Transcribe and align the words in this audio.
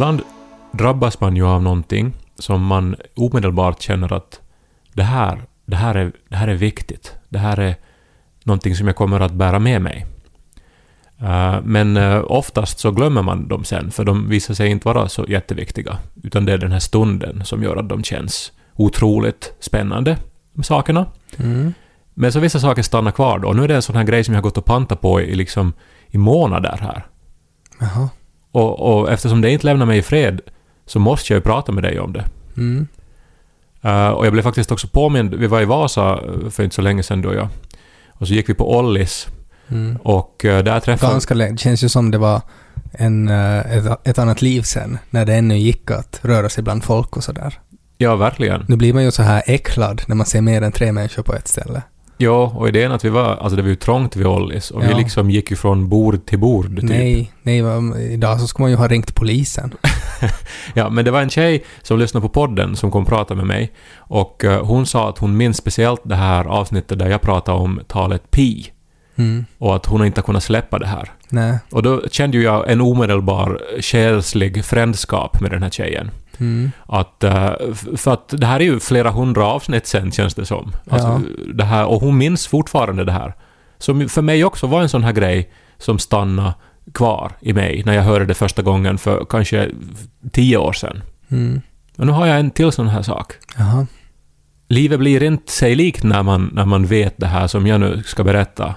Ibland 0.00 0.22
drabbas 0.72 1.20
man 1.20 1.36
ju 1.36 1.46
av 1.46 1.62
någonting 1.62 2.12
som 2.38 2.66
man 2.66 2.96
omedelbart 3.16 3.82
känner 3.82 4.12
att 4.12 4.40
det 4.92 5.02
här, 5.02 5.42
det 5.66 5.76
här, 5.76 5.94
är, 5.94 6.12
det 6.28 6.36
här 6.36 6.48
är 6.48 6.54
viktigt. 6.54 7.14
Det 7.28 7.38
här 7.38 7.60
är 7.60 7.74
någonting 8.44 8.76
som 8.76 8.86
jag 8.86 8.96
kommer 8.96 9.20
att 9.20 9.32
bära 9.32 9.58
med 9.58 9.82
mig. 9.82 10.06
Eh, 11.18 11.56
men 11.62 11.96
eh, 11.96 12.24
oftast 12.26 12.78
så 12.78 12.90
glömmer 12.90 13.22
man 13.22 13.48
dem 13.48 13.64
sen, 13.64 13.90
för 13.90 14.04
de 14.04 14.28
visar 14.28 14.54
sig 14.54 14.70
inte 14.70 14.88
vara 14.88 15.08
så 15.08 15.24
jätteviktiga. 15.28 15.98
Utan 16.22 16.44
det 16.44 16.52
är 16.52 16.58
den 16.58 16.72
här 16.72 16.78
stunden 16.78 17.44
som 17.44 17.62
gör 17.62 17.76
att 17.76 17.88
de 17.88 18.02
känns 18.02 18.52
otroligt 18.76 19.54
spännande, 19.60 20.16
de 20.52 20.62
sakerna. 20.62 21.06
Mm. 21.36 21.74
Men 22.14 22.32
så 22.32 22.40
vissa 22.40 22.60
saker 22.60 22.82
stannar 22.82 23.10
kvar 23.10 23.38
då. 23.38 23.52
Nu 23.52 23.64
är 23.64 23.68
det 23.68 23.74
en 23.74 23.82
sån 23.82 23.96
här 23.96 24.04
grej 24.04 24.24
som 24.24 24.34
jag 24.34 24.38
har 24.38 24.48
gått 24.48 24.58
och 24.58 24.64
pantat 24.64 25.00
på 25.00 25.20
i, 25.20 25.34
liksom, 25.34 25.72
i 26.08 26.18
månader 26.18 26.78
här. 26.82 27.06
Jaha. 27.80 28.08
Och, 28.52 28.80
och 28.80 29.10
eftersom 29.12 29.40
det 29.40 29.50
inte 29.50 29.66
lämnar 29.66 29.86
mig 29.86 29.98
i 29.98 30.02
fred 30.02 30.40
så 30.86 30.98
måste 30.98 31.32
jag 31.32 31.38
ju 31.38 31.42
prata 31.42 31.72
med 31.72 31.84
dig 31.84 32.00
om 32.00 32.12
det. 32.12 32.24
Mm. 32.56 32.86
Eh, 33.82 34.08
och 34.08 34.26
jag 34.26 34.32
blev 34.32 34.42
faktiskt 34.42 34.72
också 34.72 34.88
påmind, 34.88 35.34
vi 35.34 35.46
var 35.46 35.60
i 35.60 35.64
Vasa 35.64 36.12
eh, 36.12 36.50
för 36.50 36.62
inte 36.62 36.76
så 36.76 36.82
länge 36.82 37.02
sedan 37.02 37.22
du 37.22 37.28
och 37.28 37.34
jag. 37.34 37.48
Och 38.12 38.28
så 38.28 38.34
gick 38.34 38.48
vi 38.48 38.54
på 38.54 38.78
Ollis 38.78 39.28
Mm. 39.70 39.96
och 40.02 40.44
eh, 40.44 40.64
där 40.64 40.80
träffade... 40.80 41.12
Ganska 41.12 41.34
länge. 41.34 41.52
Det 41.52 41.58
känns 41.58 41.84
ju 41.84 41.88
som 41.88 42.10
det 42.10 42.18
var 42.18 42.42
en, 42.92 43.28
eh, 43.28 43.58
ett, 43.58 44.08
ett 44.08 44.18
annat 44.18 44.42
liv 44.42 44.62
sen, 44.62 44.98
när 45.10 45.26
det 45.26 45.34
ännu 45.34 45.58
gick 45.58 45.90
att 45.90 46.20
röra 46.22 46.48
sig 46.48 46.64
bland 46.64 46.84
folk 46.84 47.16
och 47.16 47.24
sådär. 47.24 47.58
Ja, 47.98 48.16
verkligen. 48.16 48.64
Nu 48.68 48.76
blir 48.76 48.94
man 48.94 49.04
ju 49.04 49.10
så 49.10 49.22
här 49.22 49.42
äcklad 49.46 50.02
när 50.06 50.16
man 50.16 50.26
ser 50.26 50.40
mer 50.40 50.62
än 50.62 50.72
tre 50.72 50.92
människor 50.92 51.22
på 51.22 51.34
ett 51.34 51.48
ställe. 51.48 51.82
Ja, 52.22 52.52
och 52.56 52.68
idén 52.68 52.92
att 52.92 53.04
vi 53.04 53.08
var, 53.08 53.36
alltså 53.36 53.56
det 53.56 53.62
var 53.62 53.68
ju 53.68 53.76
trångt 53.76 54.16
vid 54.16 54.26
Ollis 54.26 54.70
och 54.70 54.82
vi 54.82 54.90
Ja. 54.90 54.98
liksom 54.98 55.30
gick 55.30 55.50
ju 55.50 55.56
från 55.56 55.88
bord 55.88 56.26
till 56.26 56.38
bord 56.38 56.80
typ. 56.80 56.82
Nej, 56.90 57.32
nej, 57.42 57.62
idag 58.12 58.40
så 58.40 58.46
ska 58.46 58.62
man 58.62 58.70
ju 58.70 58.76
ha 58.76 58.88
ringt 58.88 59.14
polisen. 59.14 59.74
Ja, 60.74 60.88
men 60.90 61.04
det 61.04 61.10
var 61.10 61.22
en 61.22 61.30
tjej 61.30 61.64
som 61.82 61.98
lyssnade 61.98 62.22
på 62.22 62.28
podden 62.28 62.76
som 62.76 62.90
kom 62.90 63.02
och 63.02 63.08
pratade 63.08 63.38
med 63.38 63.46
mig 63.46 63.72
och 63.96 64.44
eh, 64.44 64.64
hon 64.66 64.86
sa 64.86 65.08
att 65.08 65.18
hon 65.18 65.36
minns 65.36 65.56
speciellt 65.56 66.00
det 66.04 66.14
här 66.16 66.44
avsnittet 66.44 66.98
där 66.98 67.08
jag 67.10 67.20
pratade 67.20 67.58
om 67.58 67.80
talet 67.88 68.30
pi 68.30 68.70
Mm. 69.16 69.44
och 69.58 69.76
att 69.76 69.86
hon 69.86 70.04
inte 70.06 70.22
kunnat 70.22 70.42
släppa 70.42 70.78
det 70.78 70.86
här. 70.86 71.12
Nej. 71.28 71.58
Och 71.72 71.82
då 71.82 72.02
kände 72.10 72.36
ju 72.36 72.42
jag 72.42 72.70
en 72.70 72.80
omedelbar 72.80 73.60
själslig 73.80 74.64
frändskap 74.64 75.40
med 75.40 75.50
den 75.50 75.62
här 75.62 75.70
tjejen. 75.70 76.10
Mm. 76.40 76.70
Att, 76.86 77.24
eh, 77.24 77.50
för 77.96 78.12
att 78.12 78.28
det 78.28 78.46
här 78.46 78.60
är 78.60 78.64
ju 78.64 78.80
flera 78.80 79.10
hundra 79.10 79.46
avsnitt 79.46 79.86
sen 79.86 80.12
känns 80.12 80.34
det 80.34 80.46
som. 80.46 80.72
Alltså, 80.90 81.08
Ja. 81.08 81.20
det 81.54 81.64
här, 81.64 81.86
och 81.86 82.00
hon 82.00 82.18
minns 82.18 82.46
fortfarande 82.46 83.04
det 83.04 83.12
här. 83.12 83.34
Som 83.78 84.08
för 84.08 84.22
mig 84.22 84.44
också 84.44 84.66
var 84.66 84.82
en 84.82 84.88
sån 84.88 85.04
här 85.04 85.12
grej 85.12 85.50
som 85.78 85.98
stannade 85.98 86.54
kvar 86.94 87.32
i 87.40 87.52
mig 87.52 87.82
när 87.86 87.92
jag 87.94 88.02
hörde 88.02 88.24
det 88.24 88.34
första 88.34 88.62
gången 88.62 88.98
för 88.98 89.24
kanske 89.24 89.68
tio 90.32 90.56
år 90.56 90.72
sedan. 90.72 91.02
Mm. 91.30 91.60
Och 91.96 92.06
nu 92.06 92.12
har 92.12 92.26
jag 92.26 92.40
en 92.40 92.50
till 92.50 92.72
sån 92.72 92.88
här 92.88 93.02
sak. 93.02 93.32
Jaha. 93.58 93.86
Livet 94.68 94.98
blir 94.98 95.22
inte 95.22 95.52
sig 95.52 95.74
likt 95.74 96.02
när 96.02 96.22
man, 96.22 96.50
när 96.54 96.64
man 96.64 96.86
vet 96.86 97.14
det 97.18 97.26
här 97.26 97.46
som 97.46 97.66
jag 97.66 97.80
nu 97.80 98.02
ska 98.06 98.24
berätta. 98.24 98.74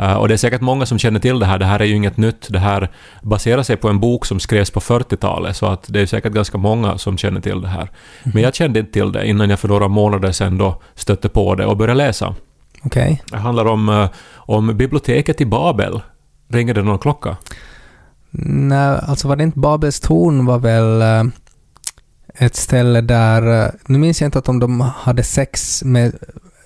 Eh, 0.00 0.14
och 0.14 0.28
det 0.28 0.34
är 0.34 0.38
säkert 0.38 0.60
många 0.60 0.86
som 0.86 0.98
känner 0.98 1.20
till 1.20 1.38
det 1.38 1.46
här. 1.46 1.58
Det 1.58 1.64
här 1.64 1.80
är 1.80 1.84
ju 1.84 1.94
inget 1.94 2.16
nytt. 2.16 2.46
Det 2.48 2.58
här 2.58 2.90
baserar 3.22 3.62
sig 3.62 3.76
på 3.76 3.88
en 3.88 4.00
bok 4.00 4.26
som 4.26 4.40
skrevs 4.40 4.70
på 4.70 4.80
40-talet, 4.80 5.56
så 5.56 5.66
att 5.66 5.84
det 5.88 6.00
är 6.00 6.06
säkert 6.06 6.32
ganska 6.32 6.58
många 6.58 6.98
som 6.98 7.18
känner 7.18 7.40
till 7.40 7.60
det 7.60 7.68
här. 7.68 7.90
Men 8.22 8.42
jag 8.42 8.54
kände 8.54 8.80
inte 8.80 8.92
till 8.92 9.12
det 9.12 9.26
innan 9.26 9.50
jag 9.50 9.58
för 9.58 9.68
några 9.68 9.88
månader 9.88 10.32
sedan 10.32 10.58
då 10.58 10.82
stötte 10.94 11.28
på 11.28 11.54
det 11.54 11.66
och 11.66 11.76
började 11.76 11.98
läsa. 11.98 12.34
Okej. 12.82 13.22
Det 13.30 13.36
handlar 13.36 13.64
om, 13.64 13.88
eh, 13.88 14.08
om 14.34 14.76
biblioteket 14.76 15.40
i 15.40 15.46
Babel. 15.46 16.00
Ringer 16.48 16.74
det 16.74 16.82
någon 16.82 16.98
klocka? 16.98 17.36
Nej, 18.30 18.98
alltså 19.02 19.28
var 19.28 19.36
det 19.36 19.42
inte 19.42 19.58
Babels 19.58 20.00
torn 20.00 20.46
var 20.46 20.58
väl 20.58 21.02
eh, 21.02 21.32
ett 22.34 22.56
ställe 22.56 23.00
där, 23.00 23.72
nu 23.86 23.98
minns 23.98 24.20
jag 24.20 24.28
inte 24.28 24.38
att 24.38 24.48
om 24.48 24.58
de 24.58 24.80
hade 24.80 25.22
sex 25.22 25.84
med 25.84 26.12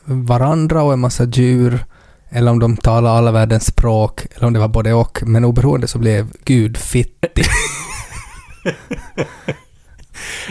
varandra 0.04 0.82
och 0.82 0.92
en 0.92 1.00
massa 1.00 1.24
djur, 1.24 1.84
eller 2.34 2.50
om 2.50 2.58
de 2.58 2.76
talade 2.76 3.18
alla 3.18 3.32
världens 3.32 3.66
språk, 3.66 4.26
eller 4.34 4.46
om 4.46 4.52
det 4.52 4.58
var 4.58 4.68
både 4.68 4.92
och, 4.92 5.22
men 5.26 5.44
oberoende 5.44 5.88
så 5.88 5.98
blev 5.98 6.32
Gud 6.44 6.76
fittig. 6.76 7.44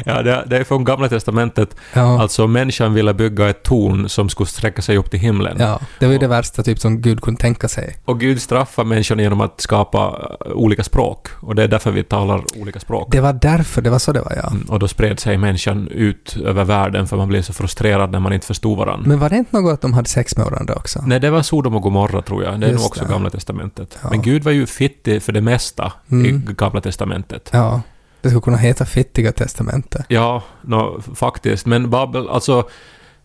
Ja, 0.06 0.22
det, 0.22 0.44
det 0.48 0.58
är 0.58 0.64
från 0.64 0.84
Gamla 0.84 1.10
Testamentet. 1.10 1.76
Ja, 1.94 2.22
Alltså 2.22 2.48
människan 2.48 2.94
ville 2.94 3.14
bygga 3.14 3.50
ett 3.50 3.64
torn 3.64 4.10
som 4.10 4.30
skulle 4.30 4.48
sträcka 4.48 4.82
sig 4.82 4.98
upp 4.98 5.12
till 5.12 5.20
himlen. 5.20 5.58
ja, 5.60 5.80
det 6.00 6.06
var 6.06 6.14
ju 6.14 6.20
det 6.20 6.28
värsta 6.28 6.64
typ 6.64 6.80
som 6.80 7.02
Gud 7.02 7.22
kunde 7.22 7.42
tänka 7.42 7.68
sig. 7.68 7.96
Och 8.06 8.20
Gud 8.20 8.42
straffar 8.42 8.84
människan 8.84 9.20
genom 9.20 9.42
att 9.42 9.62
skapa 9.62 10.28
eh, 10.46 10.52
olika 10.52 10.84
språk. 10.84 11.28
Och 11.42 11.56
det 11.56 11.64
är 11.64 11.68
därför 11.68 11.92
vi 11.92 12.04
talar 12.04 12.42
olika 12.56 12.80
språk. 12.80 13.08
Det 13.12 13.22
var 13.22 13.34
därför, 13.34 13.82
det 13.82 13.90
var 13.90 14.00
så 14.00 14.12
det 14.12 14.22
var 14.22 14.34
ja. 14.44 14.48
Mm, 14.52 14.64
Och 14.70 14.80
då 14.80 14.88
spred 14.88 15.20
sig 15.20 15.38
människan 15.38 15.88
ut 15.88 16.38
över 16.46 16.64
världen 16.64 17.08
för 17.08 17.18
man 17.18 17.28
blev 17.28 17.42
så 17.42 17.54
frustrerad 17.54 18.12
när 18.12 18.20
man 18.20 18.34
inte 18.34 18.48
förstod 18.48 18.78
varandra. 18.78 19.08
Men 19.08 19.20
var 19.20 19.30
det 19.30 19.36
inte 19.38 19.56
något 19.56 19.74
att 19.74 19.82
de 19.82 19.94
hade 19.94 20.10
sex 20.10 20.38
med 20.38 20.46
varandra 20.46 20.76
också? 20.76 21.04
Nej, 21.08 21.20
det 21.20 21.30
var 21.30 21.42
Sodom 21.42 21.76
och 21.76 21.82
Gomorra 21.82 22.22
tror 22.22 22.44
jag. 22.44 22.60
Det 22.60 22.66
är 22.66 22.70
Just 22.72 22.82
nog 22.82 22.88
också 22.88 23.06
det. 23.06 23.12
Gamla 23.12 23.30
Testamentet. 23.30 23.98
Ja. 24.04 24.10
Men 24.10 24.22
Gud 24.22 24.44
var 24.44 24.52
ju 24.52 24.66
fittig 24.66 25.24
för 25.24 25.32
det 25.32 25.42
mesta 25.42 25.94
Mm. 26.12 26.26
i 26.50 26.54
Gamla 26.54 26.82
Testamentet. 26.82 27.50
Ja, 27.54 27.82
det 28.24 28.30
skulle 28.30 28.42
kunna 28.42 28.58
heta 28.58 28.86
Fittiga 28.86 29.32
testamentet. 29.32 30.06
Ja, 30.08 30.44
nå, 30.62 31.00
faktiskt. 31.16 31.66
Men 31.66 31.90
Babel, 31.90 32.30
alltså 32.30 32.64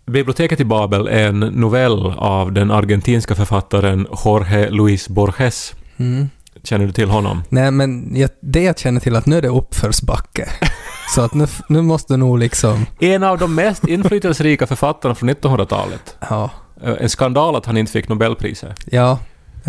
Biblioteket 0.07 0.61
i 0.61 0.65
Babel 0.65 1.07
är 1.09 1.29
en 1.29 1.41
novell 1.41 2.07
av 2.17 2.53
den 2.53 2.71
argentinska 2.71 3.35
författaren 3.35 4.07
Jorge 4.25 4.71
Luis 4.71 5.09
Borges. 5.09 5.75
Mm. 5.97 6.31
Känner 6.65 6.87
du 6.87 6.93
till 6.93 7.11
honom? 7.11 7.43
Nej, 7.49 7.71
men 7.71 8.17
jag, 8.17 8.31
det 8.41 8.63
jag 8.63 8.79
känner 8.79 9.01
till 9.01 9.17
att 9.17 9.27
nu 9.27 9.37
är 9.39 9.43
det 9.43 9.49
uppförsbacke. 9.49 10.49
Så 11.15 11.21
att 11.23 11.35
nu, 11.35 11.47
nu 11.69 11.83
måste 11.83 12.13
du 12.13 12.17
nog 12.17 12.39
liksom... 12.39 12.87
En 13.01 13.23
av 13.23 13.39
de 13.39 13.55
mest 13.55 13.89
inflytelserika 13.89 14.67
författarna 14.67 15.15
från 15.15 15.31
1900-talet. 15.31 16.17
Ja, 16.31 16.51
Eh, 16.83 16.95
En 17.01 17.09
skandal 17.09 17.57
att 17.57 17.67
han 17.67 17.77
inte 17.77 17.93
fick 17.93 18.09
Nobelpriset. 18.09 18.77
ja 18.87 19.19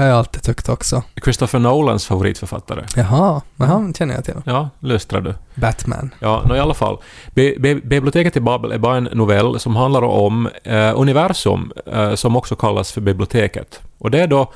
jag 0.05 0.11
har 0.13 0.19
alltid 0.19 0.43
tyckt 0.43 0.69
också. 0.69 1.03
Christopher 1.23 1.59
Nolans 1.59 2.05
favoritförfattare. 2.05 2.85
Jaha, 2.95 3.41
men 3.55 3.67
han 3.67 3.93
känner 3.93 4.15
jag 4.15 4.25
till. 4.25 4.41
Ja, 4.45 4.69
lystrar 4.79 5.21
du. 5.21 5.33
Batman. 5.55 6.13
Ja, 6.19 6.43
nå 6.49 6.55
i 6.55 6.59
alla 6.59 6.73
fall. 6.73 6.97
Bi- 7.35 7.55
bi- 7.59 7.81
Biblioteket 7.83 8.37
i 8.37 8.39
Babel 8.39 8.71
är 8.71 8.77
bara 8.77 8.97
en 8.97 9.03
novell 9.03 9.59
som 9.59 9.75
handlar 9.75 10.01
om 10.01 10.49
eh, 10.63 10.91
universum, 10.99 11.71
eh, 11.85 12.15
som 12.15 12.35
också 12.35 12.55
kallas 12.55 12.91
för 12.91 13.01
biblioteket. 13.01 13.79
Och 13.97 14.11
det 14.11 14.21
är 14.21 14.27
då 14.27 14.51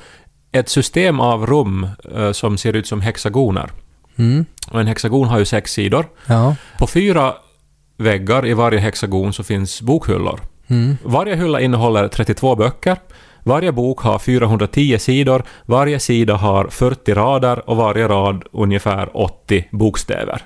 ett 0.52 0.68
system 0.68 1.20
av 1.20 1.46
rum 1.46 1.88
eh, 2.16 2.32
som 2.32 2.58
ser 2.58 2.72
ut 2.76 2.86
som 2.86 3.00
hexagoner. 3.00 3.70
Mm. 4.16 4.44
Och 4.70 4.80
en 4.80 4.86
hexagon 4.86 5.28
har 5.28 5.38
ju 5.38 5.44
sex 5.44 5.72
sidor. 5.72 6.06
Ja. 6.26 6.56
På 6.78 6.86
fyra 6.86 7.34
väggar 7.96 8.46
i 8.46 8.54
varje 8.54 8.78
hexagon 8.78 9.32
så 9.32 9.42
finns 9.44 9.82
bokhyllor. 9.82 10.40
Mm. 10.68 10.96
Varje 11.04 11.36
hylla 11.36 11.60
innehåller 11.60 12.08
32 12.08 12.56
böcker. 12.56 12.96
Varje 13.46 13.72
bok 13.72 14.00
har 14.00 14.18
410 14.18 14.98
sidor, 14.98 15.42
varje 15.66 16.00
sida 16.00 16.34
har 16.34 16.68
40 16.68 17.14
rader 17.14 17.70
och 17.70 17.76
varje 17.76 18.08
rad 18.08 18.44
ungefär 18.52 19.16
80 19.16 19.68
bokstäver. 19.70 20.42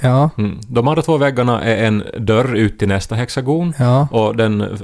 Ja. 0.00 0.30
Mm. 0.38 0.58
De 0.68 0.88
andra 0.88 1.02
två 1.02 1.16
väggarna 1.16 1.62
är 1.62 1.84
en 1.84 2.02
dörr 2.18 2.54
ut 2.54 2.78
till 2.78 2.88
nästa 2.88 3.14
hexagon 3.14 3.74
Ja. 3.78 4.08
och 4.10 4.36
den 4.36 4.78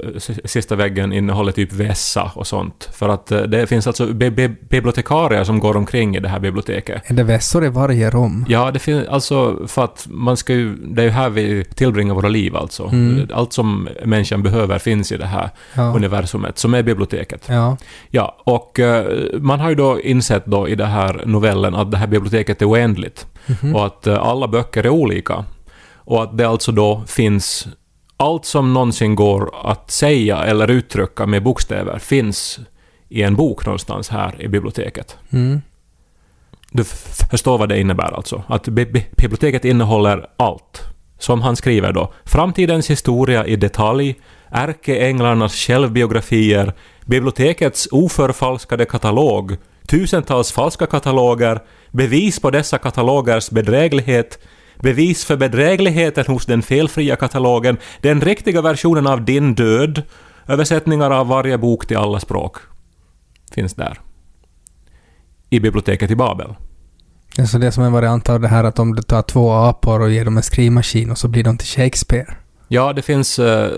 sista 0.45 0.75
väggen 0.75 1.13
innehåller 1.13 1.51
typ 1.51 1.73
vässa 1.73 2.31
och 2.35 2.47
sånt. 2.47 2.89
För 2.93 3.09
att 3.09 3.31
eh, 3.31 3.41
det 3.41 3.67
finns 3.67 3.87
alltså 3.87 4.05
bi- 4.13 4.29
bi- 4.31 4.55
bibliotekarier 4.69 5.43
som 5.43 5.59
går 5.59 5.77
omkring 5.77 6.15
i 6.15 6.19
det 6.19 6.29
här 6.29 6.39
biblioteket. 6.39 7.01
Är 7.11 7.13
det 7.13 7.23
vässor 7.23 7.65
i 7.65 7.69
varje 7.69 8.09
rum? 8.09 8.45
Ja, 8.49 8.71
det 8.71 8.79
finns 8.79 9.07
alltså 9.07 9.67
för 9.67 9.83
att 9.83 10.07
man 10.09 10.37
ska 10.37 10.53
ju... 10.53 10.75
Det 10.75 11.01
är 11.01 11.05
ju 11.05 11.11
här 11.11 11.29
vi 11.29 11.63
tillbringar 11.75 12.13
våra 12.13 12.29
liv 12.29 12.55
alltså. 12.55 12.83
Mm. 12.87 13.27
Allt 13.33 13.53
som 13.53 13.89
människan 14.05 14.43
behöver 14.43 14.79
finns 14.79 15.11
i 15.11 15.17
det 15.17 15.25
här 15.25 15.49
Ja. 15.75 15.81
universumet, 15.95 16.57
som 16.57 16.73
är 16.73 16.83
biblioteket. 16.83 17.45
Ja. 17.49 17.77
Ja, 18.09 18.35
och 18.43 18.79
eh, 18.79 19.05
man 19.39 19.59
har 19.59 19.69
ju 19.69 19.75
då 19.75 19.99
insett 20.01 20.45
då 20.45 20.67
i 20.67 20.75
den 20.75 20.89
här 20.89 21.21
novellen 21.25 21.75
att 21.75 21.91
det 21.91 21.97
här 21.97 22.07
biblioteket 22.07 22.61
är 22.61 22.69
oändligt 22.69 23.27
Mhm. 23.61 23.75
och 23.75 23.85
att 23.85 24.07
eh, 24.07 24.19
alla 24.27 24.47
böcker 24.47 24.83
är 24.83 24.89
olika. 24.89 25.45
Och 25.95 26.23
att 26.23 26.37
det 26.37 26.45
alltså 26.47 26.71
då 26.71 27.03
finns 27.07 27.67
allt 28.17 28.45
som 28.45 28.73
någonsin 28.73 29.15
går 29.15 29.51
att 29.63 29.91
säga 29.91 30.37
eller 30.43 30.67
uttrycka 30.71 31.25
med 31.25 31.43
bokstäver 31.43 31.99
finns 31.99 32.59
i 33.09 33.21
en 33.23 33.35
bok 33.35 33.65
någonstans 33.65 34.09
här 34.09 34.41
i 34.41 34.47
biblioteket. 34.47 35.17
Mm. 35.31 35.61
Du 36.71 36.81
f- 36.81 37.27
förstår 37.31 37.57
vad 37.57 37.69
det 37.69 37.79
innebär 37.79 38.11
alltså. 38.15 38.43
Att 38.47 38.67
bi- 38.67 38.85
bi- 38.85 39.05
biblioteket 39.17 39.65
innehåller 39.65 40.25
allt. 40.37 40.81
Som 41.19 41.41
han 41.41 41.55
skriver 41.55 41.91
då. 41.93 42.13
Framtidens 42.25 42.89
historia 42.89 43.45
i 43.45 43.55
detalj, 43.55 44.15
ärkeänglarnas 44.51 45.55
självbiografier, 45.55 46.73
bibliotekets 47.05 47.87
oförfalskade 47.91 48.85
katalog, 48.85 49.57
tusentals 49.89 50.51
falska 50.51 50.85
kataloger, 50.85 51.59
bevis 51.91 52.39
på 52.39 52.49
dessa 52.49 52.77
katalogers 52.77 53.49
bedräglighet, 53.49 54.39
bevis 54.81 55.25
för 55.25 55.37
bedrägligheten 55.37 56.25
hos 56.27 56.45
den 56.45 56.61
felfria 56.61 57.15
katalogen, 57.15 57.77
den 58.01 58.21
riktiga 58.21 58.61
versionen 58.61 59.07
av 59.07 59.25
Din 59.25 59.55
död, 59.55 60.01
översättningar 60.47 61.11
av 61.11 61.27
varje 61.27 61.57
bok 61.57 61.87
till 61.87 61.97
alla 61.97 62.19
språk. 62.19 62.57
Finns 63.51 63.73
där. 63.73 63.99
I 65.49 65.59
biblioteket 65.59 66.11
i 66.11 66.15
Babel. 66.15 66.55
Det 67.35 67.41
är 67.41 67.45
så 67.45 67.57
det 67.57 67.67
är 67.67 67.71
som 67.71 67.83
en 67.83 67.91
variant 67.91 68.29
av 68.29 68.39
det 68.39 68.47
här 68.47 68.63
att 68.63 68.79
om 68.79 68.95
du 68.95 69.01
tar 69.01 69.21
två 69.21 69.51
apor 69.51 70.01
och 70.01 70.11
ger 70.11 70.25
dem 70.25 70.37
en 70.37 70.43
skrivmaskin 70.43 71.11
och 71.11 71.17
så 71.17 71.27
blir 71.27 71.43
de 71.43 71.57
till 71.57 71.67
Shakespeare. 71.67 72.35
Ja, 72.67 72.93
det 72.93 73.01
finns 73.01 73.39
äh, 73.39 73.71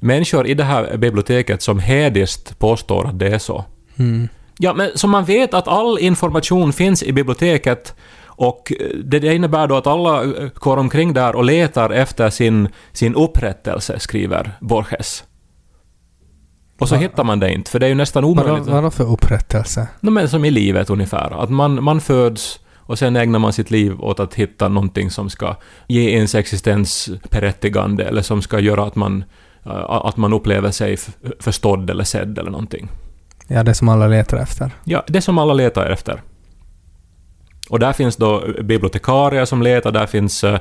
människor 0.00 0.46
i 0.46 0.54
det 0.54 0.64
här 0.64 0.96
biblioteket 0.96 1.62
som 1.62 1.78
hädiskt 1.78 2.58
påstår 2.58 3.06
att 3.06 3.18
det 3.18 3.28
är 3.28 3.38
så. 3.38 3.64
Mm. 3.96 4.28
Ja, 4.62 4.74
men 4.74 4.90
så 4.94 5.08
man 5.08 5.24
vet 5.24 5.54
att 5.54 5.68
all 5.68 5.98
information 5.98 6.72
finns 6.72 7.02
i 7.02 7.12
biblioteket 7.12 7.94
och 8.26 8.72
eh, 8.80 8.96
det 9.04 9.34
innebär 9.34 9.66
då 9.66 9.76
att 9.76 9.86
alla 9.86 10.24
eh, 10.24 10.48
går 10.54 10.76
omkring 10.76 11.12
där 11.12 11.36
och 11.36 11.44
letar 11.44 11.90
efter 11.90 12.30
sin, 12.30 12.68
sin 12.92 13.14
upprättelse, 13.14 13.98
skriver 13.98 14.52
Borges. 14.60 15.24
Och 16.78 16.88
så 16.88 16.94
Va- 16.94 17.00
hittar 17.00 17.24
man 17.24 17.40
det 17.40 17.52
inte, 17.52 17.70
för 17.70 17.78
det 17.78 17.86
är 17.86 17.88
ju 17.88 17.94
nästan 17.94 18.24
omöjligt. 18.24 18.66
vadå 18.66 18.90
för 18.90 19.12
upprättelse? 19.12 19.88
No, 20.00 20.10
men 20.10 20.28
som 20.28 20.44
i 20.44 20.50
livet 20.50 20.90
ungefär. 20.90 21.42
Att 21.42 21.50
man, 21.50 21.84
man 21.84 22.00
föds 22.00 22.60
och 22.76 22.98
sen 22.98 23.16
ägnar 23.16 23.38
man 23.38 23.52
sitt 23.52 23.70
liv 23.70 24.00
åt 24.00 24.20
att 24.20 24.34
hitta 24.34 24.68
någonting 24.68 25.10
som 25.10 25.30
ska 25.30 25.56
ge 25.86 26.10
ens 26.10 26.34
existens 26.34 27.10
berättigande 27.30 28.04
eller 28.04 28.22
som 28.22 28.42
ska 28.42 28.60
göra 28.60 28.84
att 28.84 28.96
man, 28.96 29.24
äh, 29.66 29.90
att 29.90 30.16
man 30.16 30.32
upplever 30.32 30.70
sig 30.70 30.96
förstådd 31.40 31.90
eller 31.90 32.04
sedd 32.04 32.38
eller 32.38 32.50
någonting. 32.50 32.88
Ja, 33.52 33.62
det 33.62 33.74
som 33.74 33.88
alla 33.88 34.06
letar 34.06 34.36
efter. 34.36 34.70
Ja, 34.84 35.04
det 35.06 35.20
som 35.20 35.38
alla 35.38 35.54
letar 35.54 35.86
efter. 35.86 36.22
Och 37.70 37.78
där 37.78 37.92
finns 37.92 38.16
då 38.16 38.44
bibliotekarier 38.62 39.44
som 39.44 39.62
letar, 39.62 39.92
där 39.92 40.06
finns 40.06 40.44
uh, 40.44 40.58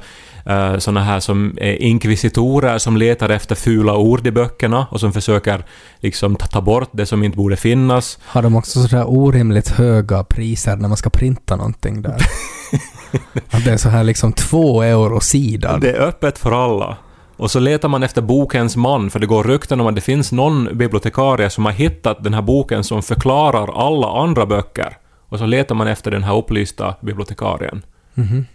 såna 0.78 1.04
här 1.04 1.20
som 1.20 1.58
är 1.62 1.82
inkvisitorer 1.82 2.78
som 2.78 2.98
letar 2.98 3.30
efter 3.30 3.56
fula 3.56 3.96
ord 3.96 4.28
i 4.28 4.32
böckerna 4.32 4.88
och 4.92 5.00
som 5.00 5.14
försöker 5.14 5.66
liksom 6.00 6.36
ta, 6.36 6.46
ta 6.46 6.62
bort 6.62 6.90
det 6.92 7.06
som 7.06 7.24
inte 7.24 7.38
borde 7.38 7.56
finnas. 7.56 8.20
Har 8.26 8.42
de 8.42 8.56
också 8.56 8.82
sådär 8.82 9.10
orimligt 9.10 9.70
höga 9.70 10.24
priser 10.24 10.76
när 10.76 10.88
man 10.88 10.98
ska 10.98 11.10
printa 11.10 11.56
någonting 11.56 12.02
där? 12.02 12.18
att 13.50 13.66
det 13.66 13.72
är 13.72 13.78
så 13.78 13.90
här 13.90 14.04
liksom 14.04 14.34
två 14.34 14.82
euro 14.82 15.20
sidan. 15.20 15.80
Det 15.80 15.92
är 15.92 16.02
öppet 16.02 16.38
för 16.38 16.66
alla. 16.66 16.98
Och 17.40 17.52
så 17.52 17.60
letar 17.60 17.90
man 17.90 18.04
efter 18.04 18.22
bokens 18.22 18.76
man, 18.76 19.10
för 19.10 19.20
det 19.20 19.26
går 19.26 19.44
rykten 19.44 19.82
om 19.82 19.88
att 19.88 19.96
det 19.96 20.02
finns 20.02 20.32
någon 20.32 20.78
bibliotekarie 20.78 21.50
som 21.50 21.66
har 21.66 21.72
hittat 21.72 22.24
den 22.24 22.34
här 22.34 22.42
boken 22.42 22.84
som 22.84 23.04
förklarar 23.04 23.88
alla 23.88 24.08
andra 24.24 24.46
böcker. 24.46 24.98
Och 25.30 25.40
så 25.40 25.46
letar 25.46 25.76
man 25.76 25.88
efter 25.88 26.12
den 26.12 26.24
här 26.24 26.36
upplysta 26.36 26.96
bibliotekarien. 27.02 27.82
Mhm. 28.14 28.46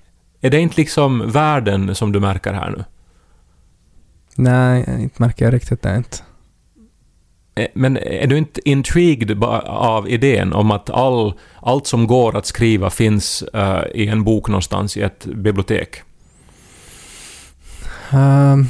Är 0.41 0.51
det 0.51 0.61
inte 0.61 0.77
liksom 0.77 1.31
världen 1.31 1.95
som 1.95 2.13
du 2.13 2.21
märker 2.21 2.53
här 2.53 2.71
nu? 2.71 2.85
Nej, 4.35 4.85
inte 4.99 5.23
märker 5.23 5.45
jag 5.45 5.55
riktigt 5.55 5.83
det 5.83 5.97
inte. 5.97 6.17
Eh, 7.55 7.67
Men 7.75 7.97
är 7.97 8.27
du 8.27 8.39
inte 8.39 8.69
intrigued 8.69 9.45
av 9.45 10.09
idén 10.09 10.53
om 10.53 10.71
att 10.71 10.91
all, 10.91 11.33
allt 11.63 11.87
som 11.87 12.07
går 12.07 12.37
att 12.37 12.47
skriva 12.47 12.91
finns 12.91 13.43
eh, 13.43 13.83
i 13.95 14.09
en 14.09 14.25
bok 14.25 14.49
någonstans 14.49 14.97
i 14.97 15.03
ett 15.03 15.27
bibliotek? 15.27 16.03
Um, 18.15 18.69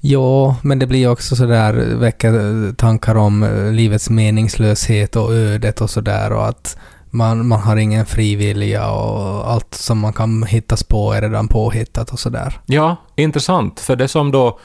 ja, 0.00 0.56
men 0.62 0.78
det 0.78 0.86
blir 0.86 1.08
också 1.08 1.36
sådär, 1.36 1.90
eh, 1.90 1.98
väcker 1.98 2.66
eh, 2.66 2.72
tankar 2.74 3.14
om 3.14 3.42
eh, 3.42 3.72
livets 3.72 4.10
meningslöshet 4.10 5.16
och 5.16 5.34
ödet 5.34 5.80
och 5.80 5.90
sådär 5.90 6.32
och 6.32 6.48
att 6.48 6.78
man, 7.10 7.48
man 7.48 7.60
har 7.60 7.76
ingen 7.76 8.06
frivilliga 8.06 8.90
och 8.90 9.50
allt 9.50 9.74
som 9.74 9.98
man 9.98 10.12
kan 10.12 10.42
hittas 10.42 10.82
på 10.82 11.12
är 11.12 11.22
redan 11.22 11.48
påhittat 11.48 12.12
och 12.12 12.18
sådär. 12.18 12.60
Ja, 12.66 12.96
intressant. 13.16 13.80
För 13.80 13.96
det 13.96 14.08
som 14.08 14.30
då 14.30 14.58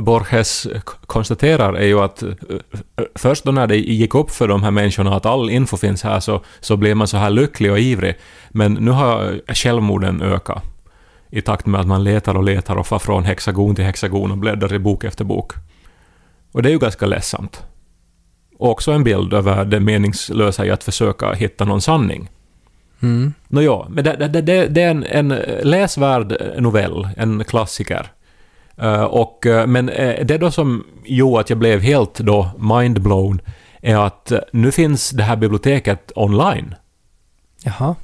Borges 0.00 0.66
konstaterar 1.06 1.74
är 1.74 1.86
ju 1.86 2.00
att 2.00 2.22
först 3.14 3.44
då 3.44 3.52
när 3.52 3.66
det 3.66 3.76
gick 3.76 4.14
upp 4.14 4.30
för 4.30 4.48
de 4.48 4.62
här 4.62 4.70
människorna 4.70 5.16
att 5.16 5.26
all 5.26 5.50
info 5.50 5.76
finns 5.76 6.02
här 6.02 6.20
så, 6.20 6.40
så 6.60 6.76
blev 6.76 6.96
man 6.96 7.06
så 7.06 7.16
här 7.16 7.30
lycklig 7.30 7.72
och 7.72 7.78
ivrig. 7.78 8.14
Men 8.50 8.74
nu 8.74 8.90
har 8.90 9.40
självmorden 9.54 10.22
ökat 10.22 10.69
i 11.30 11.40
takt 11.40 11.66
med 11.66 11.80
att 11.80 11.86
man 11.86 12.04
letar 12.04 12.34
och 12.34 12.44
letar 12.44 12.76
och 12.76 12.86
far 12.86 12.98
från 12.98 13.24
hexagon 13.24 13.74
till 13.74 13.84
hexagon 13.84 14.30
och 14.30 14.38
bläddrar 14.38 14.74
i 14.74 14.78
bok 14.78 15.04
efter 15.04 15.24
bok. 15.24 15.52
Och 16.52 16.62
det 16.62 16.68
är 16.68 16.72
ju 16.72 16.78
ganska 16.78 17.06
ledsamt. 17.06 17.62
Och 18.58 18.70
också 18.70 18.92
en 18.92 19.04
bild 19.04 19.34
över 19.34 19.64
det 19.64 19.80
meningslösa 19.80 20.66
i 20.66 20.70
att 20.70 20.84
försöka 20.84 21.32
hitta 21.32 21.64
någon 21.64 21.80
sanning. 21.80 22.28
Mm. 23.02 23.34
Nåja, 23.48 23.86
men 23.88 24.04
det, 24.04 24.16
det, 24.16 24.40
det, 24.40 24.66
det 24.66 24.82
är 24.82 24.90
en, 24.90 25.04
en 25.04 25.28
läsvärd 25.62 26.36
novell, 26.58 27.08
en 27.16 27.44
klassiker. 27.44 28.12
Eh, 28.76 29.04
och, 29.04 29.46
eh, 29.46 29.66
men 29.66 29.88
eh, 29.88 30.24
det 30.24 30.38
då 30.38 30.50
som 30.50 30.84
gjorde 31.04 31.40
att 31.40 31.50
jag 31.50 31.58
blev 31.58 31.80
helt 31.80 32.18
då 32.18 32.50
mindblown 32.58 33.40
är 33.82 33.96
att 33.96 34.32
nu 34.52 34.72
finns 34.72 35.10
det 35.10 35.22
här 35.22 35.36
biblioteket 35.36 36.12
online. 36.14 36.74
Jaha. 37.62 37.94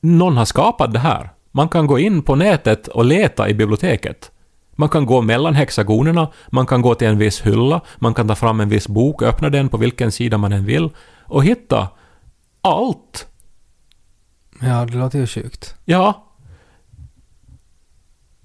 Någon 0.00 0.36
har 0.36 0.44
skapat 0.44 0.92
det 0.92 0.98
här. 0.98 1.30
Man 1.56 1.68
kan 1.68 1.86
gå 1.86 1.98
in 1.98 2.22
på 2.22 2.34
nätet 2.34 2.88
och 2.88 3.04
leta 3.04 3.48
i 3.48 3.54
biblioteket. 3.54 4.30
Man 4.72 4.88
kan 4.88 5.06
gå 5.06 5.20
mellan 5.22 5.54
hexagonerna, 5.54 6.32
man 6.48 6.66
kan 6.66 6.82
gå 6.82 6.94
till 6.94 7.08
en 7.08 7.18
viss 7.18 7.40
hylla, 7.40 7.80
man 7.98 8.14
kan 8.14 8.28
ta 8.28 8.34
fram 8.34 8.60
en 8.60 8.68
viss 8.68 8.88
bok, 8.88 9.22
öppna 9.22 9.50
den 9.50 9.68
på 9.68 9.76
vilken 9.76 10.12
sida 10.12 10.38
man 10.38 10.52
än 10.52 10.64
vill 10.64 10.90
och 11.24 11.44
hitta 11.44 11.88
allt 12.60 13.26
Ja, 14.60 14.84
det 14.84 14.98
låter 14.98 15.18
ju 15.18 15.26
sjukt. 15.26 15.74
Ja. 15.84 16.26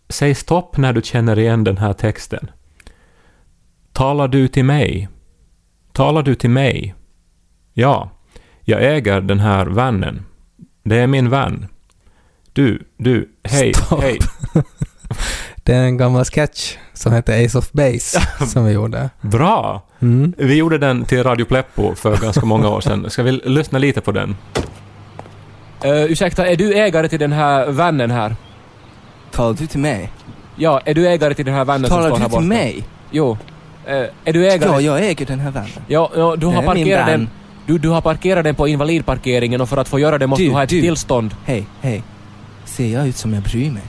Säg 0.10 0.36
stopp 0.36 0.78
när 0.78 0.94
du 0.94 1.02
känner 1.02 1.40
igen 1.40 1.64
den 1.64 1.78
här 1.78 1.94
texten. 1.94 2.52
Talar 3.94 4.28
du 4.28 4.48
till 4.48 4.66
mig? 4.66 5.10
Talar 5.92 6.24
du 6.24 6.36
till 6.36 6.50
mig? 6.50 6.96
Ja, 7.74 8.10
jag 8.62 8.96
äger 8.96 9.22
den 9.22 9.40
här 9.40 9.66
vannen. 9.66 10.26
Det 10.84 10.98
är 10.98 11.08
min 11.08 11.30
vän. 11.30 11.68
Du, 12.54 12.80
du, 12.98 13.30
hej, 13.44 13.74
Stopp. 13.74 14.02
hej. 14.02 14.20
Det 15.64 15.74
är 15.74 15.84
en 15.84 15.98
gammal 15.98 16.26
sketch 16.26 16.76
som 16.94 17.14
heter 17.14 17.46
Ace 17.46 17.58
of 17.58 17.72
Base 17.72 18.22
som 18.48 18.66
vi 18.66 18.72
gjorde. 18.72 19.10
Bra! 19.22 19.82
Mm. 20.02 20.34
Vi 20.38 20.56
gjorde 20.56 20.78
den 20.78 21.06
till 21.06 21.24
Radio 21.24 21.46
Pleppo 21.46 21.96
för 21.96 22.18
ganska 22.18 22.46
många 22.46 22.70
år 22.70 22.82
sedan. 22.82 23.10
Ska 23.10 23.24
vi 23.24 23.32
lyssna 23.32 23.80
lite 23.80 24.02
på 24.02 24.12
den? 24.12 24.36
Uh, 25.86 26.04
ursäkta, 26.12 26.48
är 26.48 26.56
du 26.56 26.74
ägare 26.74 27.10
till 27.10 27.20
den 27.20 27.32
här 27.32 27.72
vannen 27.72 28.12
här? 28.12 28.36
Talar 29.32 29.54
du 29.54 29.68
till 29.68 29.80
mig? 29.80 30.12
Ja, 30.56 30.82
är 30.86 30.94
du 30.94 31.08
ägare 31.08 31.34
till 31.34 31.46
den 31.46 31.54
här 31.54 31.66
vannen 31.66 31.90
som 31.90 31.98
Talar 31.98 32.10
står 32.10 32.18
du 32.18 32.22
här 32.22 32.30
till 32.30 32.36
borta? 32.36 32.46
mig? 32.48 32.84
Jo. 33.12 33.38
Eh, 33.86 34.06
är 34.26 34.34
du 34.34 34.48
ägare? 34.52 34.70
Ja, 34.72 34.82
jag 34.82 35.06
äger 35.10 35.26
den 35.26 35.40
här 35.40 35.52
vannen. 35.52 35.70
Ja, 35.88 36.12
ja, 36.16 36.36
du 36.36 36.46
har 36.46 36.64
parkerat 36.64 37.06
den... 37.08 37.30
Du, 37.66 37.78
du 37.78 37.90
har 37.90 38.02
parkerat 38.02 38.44
den 38.44 38.56
på 38.56 38.68
invalidparkeringen 38.68 39.62
och 39.62 39.70
för 39.70 39.78
att 39.78 39.88
få 39.88 40.00
göra 40.00 40.18
det 40.18 40.28
måste 40.28 40.44
Du, 40.44 40.50
du, 40.50 40.54
ha 40.56 40.64
ett 40.64 40.70
du. 40.70 40.82
tillstånd. 40.82 41.36
Hej, 41.46 41.66
hej. 41.82 42.04
Ser 42.82 42.94
jag 42.94 43.08
ut 43.08 43.18
som 43.18 43.34
jag 43.34 43.44
bryr 43.44 43.72
mig? 43.72 43.84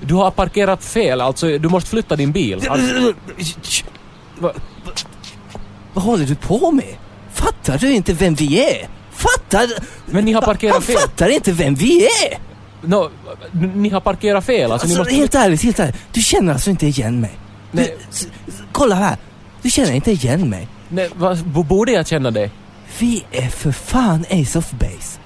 Du 0.00 0.14
har 0.14 0.30
parkerat 0.30 0.84
fel, 0.84 1.20
alltså 1.20 1.58
du 1.58 1.68
måste 1.68 1.90
flytta 1.90 2.16
din 2.16 2.32
bil. 2.32 2.68
Alltså, 2.68 3.12
Va- 4.38 4.52
va- 4.84 4.92
Vad 5.94 6.04
håller 6.04 6.26
du 6.26 6.34
på 6.34 6.70
med? 6.72 6.96
Fattar 7.32 7.78
du 7.78 7.92
inte 7.92 8.12
vem 8.12 8.34
vi 8.34 8.60
är? 8.64 8.88
Fattar... 9.12 9.66
Men 10.06 10.24
ni 10.24 10.32
har 10.32 10.42
parkerat 10.42 10.72
Han 10.74 10.82
fel. 10.82 10.96
fattar 10.96 11.28
inte 11.28 11.52
vem 11.52 11.74
vi 11.74 12.04
är! 12.06 12.38
no, 12.88 13.10
ni 13.74 13.88
har 13.88 14.00
parkerat 14.00 14.44
fel, 14.44 14.72
alltså, 14.72 14.86
ni 14.86 14.92
Alltså, 14.92 14.98
måste... 15.00 15.14
helt 15.14 15.34
ärligt, 15.34 15.62
helt 15.62 15.78
ärligt. 15.78 15.96
Du 16.12 16.22
känner 16.22 16.52
alltså 16.52 16.70
inte 16.70 16.86
igen 16.86 17.20
mig? 17.20 17.38
Du, 17.72 17.78
Nej. 17.80 17.96
s- 18.10 18.26
kolla 18.72 18.94
här. 18.94 19.16
Du 19.62 19.70
känner 19.70 19.92
inte 19.92 20.10
igen 20.12 20.48
mig. 20.50 20.68
Nej, 20.88 21.10
vad, 21.14 21.38
borde 21.46 21.92
jag 21.92 22.06
känna 22.06 22.30
det? 22.30 22.50
Vi 22.98 23.24
är 23.32 23.48
för 23.48 23.72
fan 23.72 24.24
Ace 24.30 24.58
of 24.58 24.70
Base. 24.70 25.18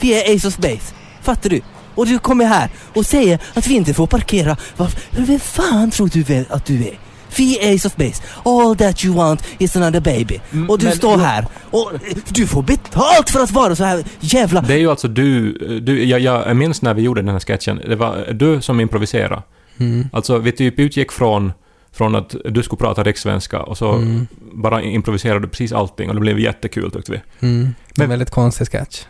Vi 0.00 0.14
är 0.14 0.36
Ace 0.36 0.48
of 0.48 0.56
Base. 0.56 0.94
Fattar 1.22 1.50
du? 1.50 1.60
Och 1.94 2.06
du 2.06 2.18
kommer 2.18 2.44
här 2.44 2.70
och 2.94 3.06
säger 3.06 3.38
att 3.54 3.66
vi 3.66 3.74
inte 3.74 3.94
får 3.94 4.06
parkera. 4.06 4.56
Vad- 4.76 4.90
Vem 5.10 5.40
fan 5.40 5.90
tror 5.90 6.08
du 6.12 6.22
väl 6.22 6.44
att 6.50 6.66
du 6.66 6.84
är? 6.84 6.98
Vi 7.36 7.74
Ace 7.74 7.88
of 7.88 7.96
Base. 7.96 8.22
All 8.44 8.76
that 8.76 9.04
you 9.04 9.14
want 9.14 9.42
is 9.58 9.76
another 9.76 10.00
baby. 10.00 10.40
Mm, 10.52 10.70
och 10.70 10.78
du 10.78 10.86
men- 10.86 10.96
står 10.96 11.18
här 11.18 11.46
och 11.70 11.92
eh, 11.94 12.16
du 12.28 12.46
får 12.46 12.62
betalt 12.62 13.30
för 13.30 13.40
att 13.40 13.50
vara 13.50 13.76
så 13.76 13.84
här 13.84 14.04
jävla... 14.20 14.60
Det 14.60 14.74
är 14.74 14.78
ju 14.78 14.90
alltså 14.90 15.08
du, 15.08 15.52
du 15.80 16.04
jag, 16.04 16.20
jag 16.20 16.56
minns 16.56 16.82
när 16.82 16.94
vi 16.94 17.02
gjorde 17.02 17.20
den 17.22 17.28
här 17.28 17.40
sketchen, 17.40 17.80
det 17.88 17.96
var 17.96 18.32
du 18.32 18.60
som 18.60 18.80
improviserade. 18.80 19.42
Mm. 19.80 20.08
Alltså 20.12 20.38
vi 20.38 20.52
typ 20.52 20.78
utgick 20.78 21.12
från, 21.12 21.52
från 21.92 22.14
att 22.14 22.34
du 22.44 22.62
skulle 22.62 22.78
prata 22.78 23.02
rikssvenska 23.02 23.62
och 23.62 23.78
så 23.78 23.92
Mm. 23.92 24.26
bara 24.52 24.82
improviserade 24.82 25.40
du 25.40 25.48
precis 25.48 25.72
allting 25.72 26.08
och 26.08 26.14
det 26.14 26.20
blev 26.20 26.38
jättekul 26.40 26.90
tyckte 26.90 27.12
vi. 27.12 27.20
Mm. 27.46 27.60
En 27.64 27.74
Men- 27.96 28.08
väldigt 28.08 28.30
konstig 28.30 28.68
sketch. 28.68 29.02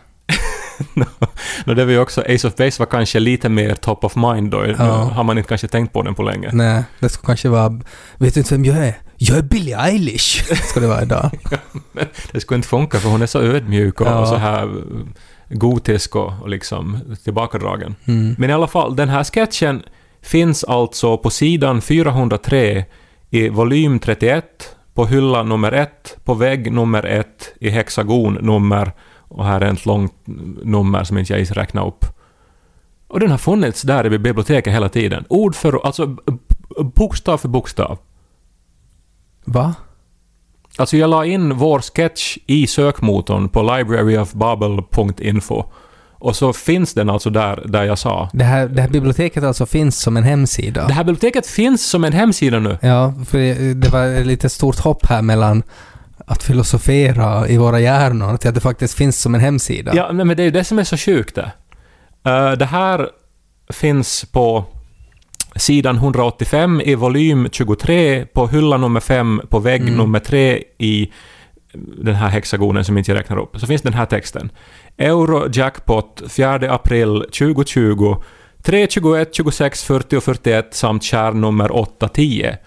Och 1.67 1.77
det 1.77 1.85
var 1.85 1.93
ju 1.93 1.99
också, 1.99 2.21
Ace 2.21 2.49
of 2.49 2.55
Base 2.57 2.79
var 2.83 2.87
kanske 2.87 3.21
lite 3.21 3.49
mer 3.49 3.75
top 3.75 4.05
of 4.05 4.17
mind 4.17 4.51
då. 4.51 4.59
Nu 4.59 4.75
Ja. 4.79 4.85
har 4.85 5.25
man 5.25 5.39
inte 5.39 5.49
kanske 5.49 5.69
tänkt 5.69 5.93
på 5.93 6.03
den 6.03 6.15
på 6.15 6.23
länge. 6.23 6.51
Nej, 6.53 6.83
det 7.01 7.09
skulle 7.09 7.27
kanske 7.27 7.49
vara... 7.49 7.81
Vet 8.19 8.35
du 8.35 8.41
inte 8.41 8.55
vem 8.55 8.65
jag 8.65 8.77
är? 8.87 8.95
Jag 9.17 9.39
är 9.39 9.43
Billie 9.43 9.75
Eilish! 9.75 10.45
Ska 10.69 10.81
det 10.81 10.87
vara 10.87 11.03
idag. 11.03 11.31
Det 12.33 12.41
skulle 12.41 12.57
inte 12.57 12.69
funka 12.69 12.99
för 12.99 13.09
hon 13.09 13.23
är 13.23 13.27
så 13.27 13.41
ödmjuk 13.41 14.01
och, 14.01 14.07
Ja. 14.07 14.19
och 14.19 14.29
så 14.29 14.37
här 14.37 14.71
gotisk 15.51 16.17
och, 16.17 16.33
och 16.43 16.49
liksom 16.49 16.99
tillbakadragen. 17.25 17.95
Mm. 18.05 18.35
Men 18.39 18.51
i 18.51 18.53
alla 18.53 18.67
fall, 18.67 18.97
den 18.97 19.09
här 19.09 19.25
sketchen 19.25 19.83
finns 20.23 20.65
alltså 20.65 21.19
på 21.19 21.31
sidan 21.31 21.83
403 21.83 22.85
i 23.31 23.49
volym 23.49 23.99
31, 23.99 24.45
på 24.95 25.07
hylla 25.07 25.43
nummer 25.43 25.73
1, 25.73 26.17
på 26.25 26.35
vägg 26.35 26.73
nummer 26.73 27.03
1, 27.07 27.27
i 27.61 27.71
hexagonnummer 27.71 28.93
och 29.35 29.45
här 29.45 29.61
är 29.61 29.73
ett 29.73 29.87
långt 29.87 30.12
nummer 30.62 31.05
som 31.05 31.19
inte 31.19 31.33
jag 31.33 31.39
ens 31.39 31.51
räknar 31.51 31.87
upp. 31.87 32.05
Och 33.09 33.21
den 33.21 33.31
har 33.31 33.39
funnits 33.39 33.83
där 33.83 34.07
i 34.07 34.19
biblioteket 34.19 34.75
hela 34.75 34.89
tiden. 34.89 35.25
Ord 35.29 35.55
för 35.55 35.87
alltså 35.87 36.07
b- 36.07 36.23
b- 36.27 36.83
bokstav 36.95 37.39
för 37.39 37.49
bokstav. 37.49 37.99
Va? 39.45 39.75
Alltså 40.77 40.97
jag 40.97 41.11
la 41.11 41.25
in 41.25 41.57
vår 41.57 41.81
sketch 41.81 42.39
i 42.47 42.67
sökmotorn 42.67 43.49
på 43.49 43.62
libraryofbabel.info. 43.62 45.65
Och 46.15 46.37
så 46.37 46.53
finns 46.53 46.95
den 46.95 47.11
alltså 47.11 47.31
där, 47.31 47.62
där 47.67 47.85
jag 47.85 47.99
sa. 47.99 48.31
Det 48.33 48.45
här, 48.45 48.69
det 48.69 48.83
här 48.83 48.89
biblioteket 48.89 49.45
alltså 49.45 49.67
finns 49.67 50.01
som 50.01 50.17
en 50.17 50.25
hemsida? 50.25 50.87
Det 50.87 50.93
här 50.93 51.05
biblioteket 51.05 51.47
finns 51.47 51.91
som 51.91 52.05
en 52.05 52.12
hemsida 52.12 52.59
nu. 52.59 52.79
Ja, 52.83 53.15
för 53.27 53.39
det 53.75 53.89
var 53.89 54.25
lite 54.25 54.49
stort 54.49 54.79
hopp 54.79 55.07
här 55.07 55.23
mellan 55.23 55.62
att 56.26 56.43
filosofera 56.43 57.49
i 57.49 57.57
våra 57.57 57.81
hjärnor 57.81 58.37
till 58.37 58.49
att 58.49 58.55
det 58.55 58.61
faktiskt 58.61 58.95
finns 58.95 59.21
som 59.21 59.35
en 59.35 59.41
hemsida. 59.41 59.93
Ja, 59.95 60.12
men 60.12 60.29
det 60.29 60.43
är 60.43 60.45
ju 60.45 60.50
det 60.50 60.64
som 60.64 60.79
är 60.79 60.85
så 60.85 60.97
sjukt 60.97 61.35
det. 61.35 61.52
Eh, 62.31 62.52
det 62.52 62.64
här 62.67 63.09
finns 63.71 64.25
på 64.25 64.64
sidan 65.57 65.97
185 65.97 66.81
i 66.81 66.95
volym 66.95 67.49
23, 67.52 68.26
på 68.26 68.47
hylla 68.47 68.76
nummer 68.76 69.00
5, 69.00 69.41
på 69.49 69.59
vägg 69.59 69.83
Mm. 69.83 69.95
nummer 69.95 70.19
3 70.19 70.62
i 70.79 71.12
den 71.99 72.14
här 72.14 72.29
hexagonen 72.29 72.85
som 72.85 72.99
inte 72.99 73.11
jag 73.11 73.19
räknar 73.19 73.38
upp. 73.38 73.61
Så 73.61 73.67
finns 73.67 73.83
den 73.83 73.93
här 73.95 74.07
texten. 74.07 74.50
Eurojackpot 74.99 76.23
4 76.29 76.55
april 76.75 77.25
2020 77.38 78.17
3, 78.62 78.87
21, 78.91 79.35
26, 79.35 79.85
40 79.85 80.17
och 80.17 80.23
41 80.25 80.75
samt 80.75 81.02
kärnnummer 81.02 81.76
8, 81.76 82.09
10. 82.09 82.59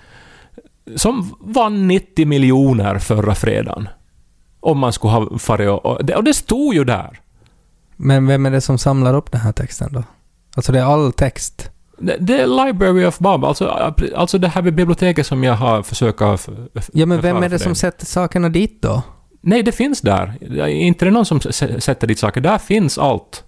Som 0.95 1.35
vann 1.39 1.87
90 1.87 2.27
miljoner 2.27 2.99
förra 2.99 3.35
fredagen. 3.35 3.89
Om 4.59 4.79
man 4.79 4.93
skulle 4.93 5.13
ha 5.13 5.39
farit 5.39 5.69
och, 5.69 5.85
och, 5.85 6.05
det, 6.05 6.15
och 6.15 6.23
det 6.23 6.33
stod 6.33 6.73
ju 6.73 6.83
där. 6.83 7.19
Men 7.95 8.27
vem 8.27 8.45
är 8.45 8.51
det 8.51 8.61
som 8.61 8.77
samlar 8.77 9.13
upp 9.13 9.31
den 9.31 9.41
här 9.41 9.51
texten 9.51 9.93
då? 9.93 10.03
Alltså 10.55 10.71
det 10.71 10.79
är 10.79 10.83
all 10.83 11.11
text. 11.11 11.69
Det, 11.97 12.17
det 12.19 12.41
är 12.41 12.65
Library 12.65 13.05
of 13.05 13.19
Bob, 13.19 13.45
alltså, 13.45 13.93
alltså 14.15 14.37
det 14.37 14.47
här 14.47 14.61
med 14.61 14.75
biblioteket 14.75 15.27
som 15.27 15.43
jag 15.43 15.53
har 15.53 15.83
försökt 15.83 16.21
Ja, 16.93 17.05
men 17.05 17.21
vem 17.21 17.43
är 17.43 17.49
det 17.49 17.59
som 17.59 17.75
sätter 17.75 18.05
sakerna 18.05 18.49
dit 18.49 18.81
då? 18.81 19.03
Nej, 19.41 19.63
det 19.63 19.71
finns 19.71 20.01
där. 20.01 20.33
Är 20.41 20.67
inte 20.67 21.05
det 21.05 21.11
någon 21.11 21.25
som 21.25 21.39
sätter 21.79 22.07
dit 22.07 22.19
saker? 22.19 22.41
Där 22.41 22.57
finns 22.57 22.97
allt. 22.97 23.43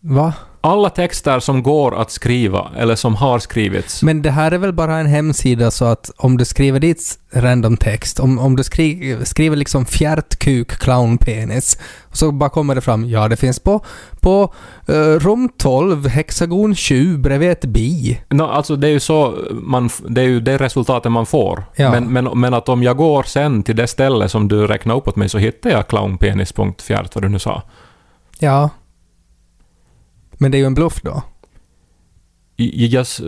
Va? 0.00 0.34
Alla 0.62 0.90
texter 0.90 1.40
som 1.40 1.62
går 1.62 2.00
att 2.00 2.10
skriva, 2.10 2.70
eller 2.76 2.94
som 2.94 3.14
har 3.14 3.38
skrivits. 3.38 4.02
Men 4.02 4.22
det 4.22 4.30
här 4.30 4.52
är 4.52 4.58
väl 4.58 4.72
bara 4.72 4.96
en 4.96 5.06
hemsida 5.06 5.70
så 5.70 5.84
att 5.84 6.10
om 6.16 6.36
du 6.36 6.44
skriver 6.44 6.80
dit 6.80 7.18
random 7.32 7.76
text, 7.76 8.20
om, 8.20 8.38
om 8.38 8.56
du 8.56 8.64
skri, 8.64 9.16
skriver 9.24 9.56
liksom 9.56 9.86
fjärtkuk 9.86 10.70
clownpenis, 10.70 11.78
så 12.12 12.32
bara 12.32 12.50
kommer 12.50 12.74
det 12.74 12.80
fram, 12.80 13.08
ja 13.08 13.28
det 13.28 13.36
finns 13.36 13.58
på, 13.58 13.84
på 14.20 14.54
eh, 14.88 14.94
rum 14.94 15.48
12, 15.58 16.06
hexagon 16.06 16.74
7, 16.74 17.18
bredvid 17.18 17.50
ett 17.50 17.64
bi. 17.64 18.20
No, 18.28 18.42
alltså 18.42 18.76
det 18.76 18.88
är 18.88 18.92
ju 18.92 19.00
så, 19.00 19.34
man, 19.50 19.90
det 20.08 20.20
är 20.20 20.26
ju 20.26 20.40
det 20.40 20.56
resultatet 20.58 21.12
man 21.12 21.26
får. 21.26 21.64
Ja. 21.76 21.90
Men, 21.90 22.12
men, 22.12 22.40
men 22.40 22.54
att 22.54 22.68
om 22.68 22.82
jag 22.82 22.96
går 22.96 23.22
sen 23.22 23.62
till 23.62 23.76
det 23.76 23.86
ställe 23.86 24.28
som 24.28 24.48
du 24.48 24.66
räknar 24.66 24.96
upp 24.96 25.08
åt 25.08 25.16
mig 25.16 25.28
så 25.28 25.38
hittar 25.38 25.70
jag 25.70 25.88
clownpenis.fjärt, 25.88 27.14
vad 27.14 27.24
du 27.24 27.28
nu 27.28 27.38
sa. 27.38 27.62
Ja. 28.38 28.70
Men 30.40 30.50
det 30.50 30.56
är 30.56 30.60
ju 30.60 30.66
en 30.66 30.74
bluff 30.74 31.00
då. 31.02 31.22
Jag 32.56 33.00
s- 33.02 33.22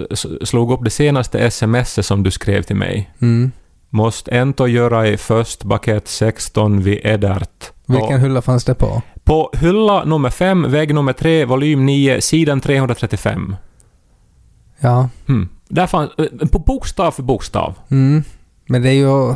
slog 0.48 0.72
upp 0.72 0.84
det 0.84 0.90
senaste 0.90 1.38
sms 1.38 2.06
som 2.06 2.22
du 2.22 2.30
skrev 2.30 2.62
till 2.62 2.76
mig. 2.76 3.10
Mm. 3.22 3.52
Måste 3.90 4.30
ändå 4.30 4.68
göra 4.68 5.08
i 5.08 5.16
först 5.16 5.68
paket 5.68 6.08
16 6.08 6.82
vid 6.82 7.00
Edert. 7.06 7.72
Vilken 7.86 8.20
hylla 8.20 8.42
fanns 8.42 8.64
det 8.64 8.74
på? 8.74 9.02
På 9.24 9.50
hylla 9.60 10.04
nummer 10.04 10.30
5, 10.30 10.70
vägg 10.70 10.94
nummer 10.94 11.12
3, 11.12 11.44
volym 11.44 11.86
9, 11.86 12.20
sidan 12.20 12.60
335. 12.60 13.56
Ja. 14.80 15.08
Hmm. 15.26 15.48
Där 15.68 15.86
fanns, 15.86 16.10
eh, 16.18 16.48
på 16.48 16.58
bokstav 16.58 17.10
för 17.10 17.22
bokstav. 17.22 17.74
Mm. 17.90 18.24
Men 18.66 18.82
det 18.82 18.88
är 18.88 18.92
ju... 18.94 19.34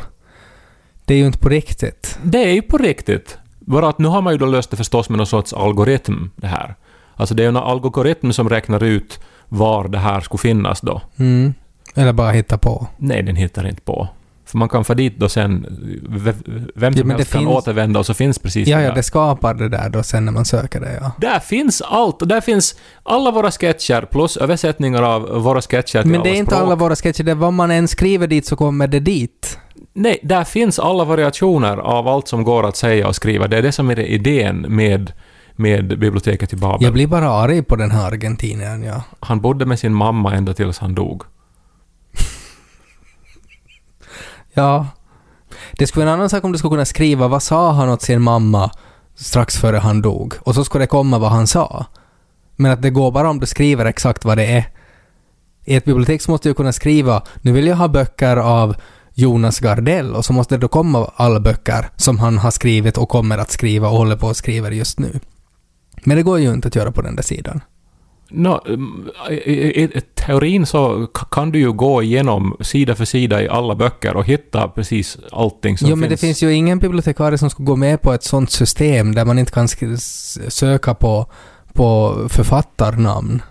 Det 1.05 1.15
är 1.15 1.19
ju 1.19 1.27
inte 1.27 1.39
på 1.39 1.49
riktigt. 1.49 2.19
Det 2.23 2.45
är 2.45 2.53
ju 2.53 2.63
på 2.63 2.79
riktigt. 2.79 3.39
Bara 3.61 3.89
att 3.89 3.99
nu 3.99 4.09
har 4.09 4.23
man 4.23 4.33
ju 4.33 4.39
då 4.39 4.47
löst 4.47 4.71
det 4.71 4.77
förstås 4.77 5.09
med 5.09 5.17
någon 5.19 5.27
sorts 5.27 5.53
algoritm, 5.53 6.31
det 6.37 6.47
här. 6.47 6.75
Alltså 7.17 7.35
det 7.35 7.45
är 7.45 7.49
en 7.49 7.57
algoritm 7.57 8.33
som 8.33 8.49
räknar 8.49 8.85
ut 8.85 9.21
var 9.49 9.89
det 9.89 9.99
här 9.99 10.21
skulle 10.21 10.39
finnas 10.39 10.81
då. 10.81 11.01
Mm. 11.19 11.55
Eller 11.95 12.13
bara 12.13 12.31
hitta 12.31 12.59
på. 12.59 12.87
Nej, 12.97 13.23
den 13.23 13.37
hittar 13.37 13.69
inte 13.69 13.83
på. 13.83 14.09
För 14.47 14.59
man 14.59 14.69
kan 14.69 14.85
få 14.85 14.95
dit 14.95 15.19
då 15.19 15.29
sen, 15.29 15.67
vem 16.75 16.93
Ja, 16.95 16.99
som 16.99 17.09
men 17.09 17.17
helst 17.17 17.33
kan 17.33 17.41
finns- 17.41 17.51
återvända 17.53 17.99
och 18.01 18.07
så 18.07 18.15
finns 18.15 18.39
precis 18.39 18.69
Ja, 18.69 18.77
det 18.77 18.83
ja, 18.83 18.89
där. 18.89 18.95
det 18.97 19.03
skapar 19.03 19.55
det 19.55 19.69
där 19.69 19.89
då 19.89 20.03
sen 20.03 20.25
när 20.25 20.33
man 20.33 20.45
söker 20.45 20.81
det, 20.81 20.99
ja. 21.03 21.13
Där 21.19 21.41
finns 21.41 21.83
allt 21.83 22.29
där 22.29 22.41
finns 22.41 22.77
alla 23.03 23.31
våra 23.31 23.51
sketcher 23.51 24.03
plus 24.11 24.37
översättningar 24.37 25.03
av 25.03 25.23
våra 25.43 25.61
sketcher 25.63 26.03
till 26.03 26.11
Men 26.11 26.23
det 26.23 26.29
är 26.29 26.35
inte 26.35 26.51
språk. 26.55 26.67
alla 26.67 26.75
våra 26.75 26.97
sketcher, 26.97 27.25
det 27.25 27.31
är 27.31 27.35
vad 27.35 27.53
man 27.53 27.71
än 27.71 27.89
skriver 27.89 28.27
dit 28.27 28.47
så 28.47 28.57
kommer 28.57 28.87
det 28.87 29.01
dit. 29.01 29.59
Nej, 29.95 30.19
där 30.23 30.45
finns 30.45 30.79
alla 30.79 31.05
variationer 31.05 31.77
av 31.77 32.09
allt 32.09 32.29
som 32.29 32.45
går 32.45 32.67
att 32.69 32.77
säga 32.77 33.09
och 33.09 33.15
skriva. 33.17 33.49
Det 33.49 33.59
är 33.59 33.63
det 33.63 33.73
som 33.73 33.91
är 33.91 33.99
idén 34.01 34.67
med, 34.69 35.13
med 35.57 35.99
biblioteket 35.99 36.53
i 36.53 36.57
Babel. 36.57 36.85
Jag 36.85 36.93
blir 36.93 37.07
bara 37.07 37.31
arg 37.31 37.63
på 37.63 37.77
den 37.77 37.91
här 37.91 38.07
argentinern, 38.07 38.83
ja. 38.83 39.03
Han 39.21 39.41
bodde 39.41 39.67
med 39.67 39.79
sin 39.79 39.95
mamma 39.95 40.35
ända 40.35 40.55
tills 40.55 40.79
han 40.79 40.95
dog. 40.95 41.23
Ja. 44.55 44.87
Det 45.73 45.87
skulle 45.87 46.05
vara 46.05 46.13
en 46.13 46.19
annan 46.19 46.31
sak 46.31 46.45
om 46.45 46.53
du 46.53 46.59
skulle 46.59 46.71
kunna 46.71 46.85
skriva 46.85 47.29
vad 47.29 47.43
sa 47.43 47.73
han 47.73 47.89
åt 47.89 48.03
sin 48.03 48.23
mamma 48.23 48.71
strax 49.15 49.57
före 49.57 49.77
han 49.77 50.03
dog. 50.03 50.35
Och 50.41 50.55
så 50.55 50.65
skulle 50.65 50.83
det 50.83 50.89
komma 50.89 51.19
vad 51.19 51.31
han 51.31 51.47
sa. 51.47 51.87
Men 52.57 52.73
att 52.73 52.83
det 52.83 52.91
går 52.91 53.11
bara 53.11 53.31
om 53.31 53.41
du 53.41 53.47
skriver 53.47 53.85
exakt 53.85 54.25
vad 54.25 54.39
det 54.39 54.47
är. 54.47 54.65
I 55.65 55.75
ett 55.75 55.85
bibliotek 55.85 56.23
så 56.23 56.31
måste 56.31 56.49
du 56.49 56.55
kunna 56.55 56.73
skriva 56.73 57.23
nu 57.43 57.53
vill 57.53 57.67
jag 57.67 57.77
ha 57.77 57.89
böcker 57.89 58.37
av 58.37 58.77
Jonas 59.15 59.61
Gardell 59.61 60.15
och 60.15 60.25
så 60.25 60.33
måste 60.33 60.55
det 60.55 60.61
då 60.61 60.69
komma 60.69 61.11
alla 61.17 61.41
böcker 61.41 61.91
som 61.97 62.19
han 62.19 62.39
har 62.39 62.51
skrivit 62.51 62.99
och 62.99 63.09
kommer 63.09 63.39
att 63.39 63.51
skriva 63.51 63.89
och 63.89 63.97
håller 63.97 64.17
på 64.17 64.29
att 64.29 64.37
skriva 64.37 64.71
just 64.71 64.99
nu. 64.99 65.21
Men 66.07 66.17
det 66.17 66.23
går 66.23 66.39
ju 66.39 66.53
inte 66.53 66.69
att 66.69 66.75
göra 66.75 66.93
på 66.93 67.03
den 67.03 67.17
där 67.17 67.23
sidan. 67.23 67.61
Mm, 68.31 69.09
i, 69.31 69.83
i, 69.83 70.01
teorin 70.15 70.67
så 70.67 71.07
kan 71.31 71.51
du 71.51 71.59
ju 71.59 71.73
gå 71.73 72.03
igenom 72.03 72.57
sida 72.61 72.95
för 72.95 73.05
sida 73.05 73.43
i 73.43 73.49
alla 73.49 73.75
böcker 73.75 74.17
och 74.17 74.25
hitta 74.25 74.69
precis 74.69 75.19
allting 75.33 75.79
som 75.79 75.91
Jo, 75.91 75.97
men 75.97 76.11
det 76.11 76.17
finns 76.17 76.43
ju 76.43 76.53
ingen 76.53 76.79
bibliotekarie 76.79 77.39
som 77.39 77.51
skulle 77.51 77.67
gå 77.67 77.77
med 77.77 78.03
på 78.03 78.13
ett 78.13 78.25
sånt 78.25 78.51
system 78.51 79.15
där 79.15 79.25
man 79.25 79.39
inte 79.39 79.53
kan 79.53 79.69
söka 80.49 80.95
på, 80.95 81.27
på 81.73 82.17
författarnamn. 82.29 83.43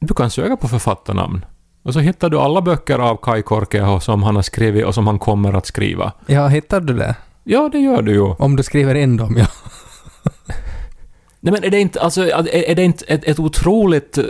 Du 0.00 0.14
kan 0.14 0.30
söka 0.30 0.56
på 0.56 0.68
författarnamn. 0.68 1.44
Och 1.82 1.92
så 1.92 2.00
hittar 2.00 2.30
du 2.30 2.38
alla 2.38 2.62
böcker 2.62 2.98
av 2.98 3.16
Kai 3.16 3.42
Korkeaho 3.42 4.00
som 4.00 4.22
han 4.22 4.36
har 4.36 4.42
skrivit 4.42 4.84
och 4.84 4.94
som 4.94 5.06
han 5.06 5.18
kommer 5.18 5.52
att 5.52 5.66
skriva. 5.66 6.12
Ja, 6.26 6.48
hittar 6.48 6.80
du 6.80 6.94
det? 6.94 7.16
Ja, 7.44 7.68
det 7.72 7.78
gör 7.78 8.02
du 8.02 8.12
ju. 8.12 8.34
Om 8.38 8.56
du 8.56 8.62
skriver 8.62 8.94
in 8.94 9.16
dem, 9.16 9.34
ja. 9.38 9.46
Nej 11.44 11.52
men 11.52 11.64
är 11.64 11.70
det 11.70 11.80
inte, 11.80 12.00
alltså, 12.00 12.22
är 12.22 12.54
är 12.70 12.74
det 12.74 12.82
inte 12.82 13.04
ett, 13.04 13.24
ett 13.24 13.38
otroligt, 13.38 14.18
eh, 14.18 14.24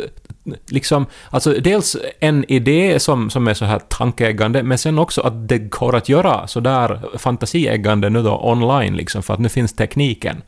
liksom, 0.69 1.07
alltså 1.31 1.53
dels 1.53 1.97
en 2.21 2.45
idé 2.49 3.01
som, 3.01 3.31
som 3.31 3.49
är 3.49 3.55
så 3.55 3.65
här 3.65 3.79
tankeäggande, 3.79 4.63
men 4.63 4.79
sen 4.79 4.99
också 4.99 5.21
att 5.21 5.49
det 5.49 5.59
går 5.59 5.97
att 5.97 6.09
göra 6.09 6.47
så 6.47 6.61
där 6.61 7.01
fantasieggande 7.19 8.11
nu 8.11 8.23
då 8.23 8.41
online 8.43 8.97
liksom, 8.97 9.23
för 9.23 9.35
att 9.35 9.41
nu 9.41 9.49
finns 9.49 9.73
tekniken. 9.73 10.43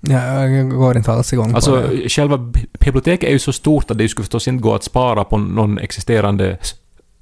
ja 0.00 0.46
jag 0.46 0.70
går 0.70 0.96
inte 0.96 1.12
alls 1.12 1.32
igång 1.32 1.50
på 1.50 1.56
Alltså 1.56 1.76
det. 1.80 2.08
själva 2.08 2.38
bi- 2.38 2.66
biblioteket 2.80 3.28
är 3.28 3.32
ju 3.32 3.38
så 3.38 3.52
stort 3.52 3.90
att 3.90 3.98
det 3.98 4.08
skulle 4.08 4.24
förstås 4.24 4.48
inte 4.48 4.62
gå 4.62 4.74
att 4.74 4.84
spara 4.84 5.24
på 5.24 5.38
någon 5.38 5.78
existerande 5.78 6.58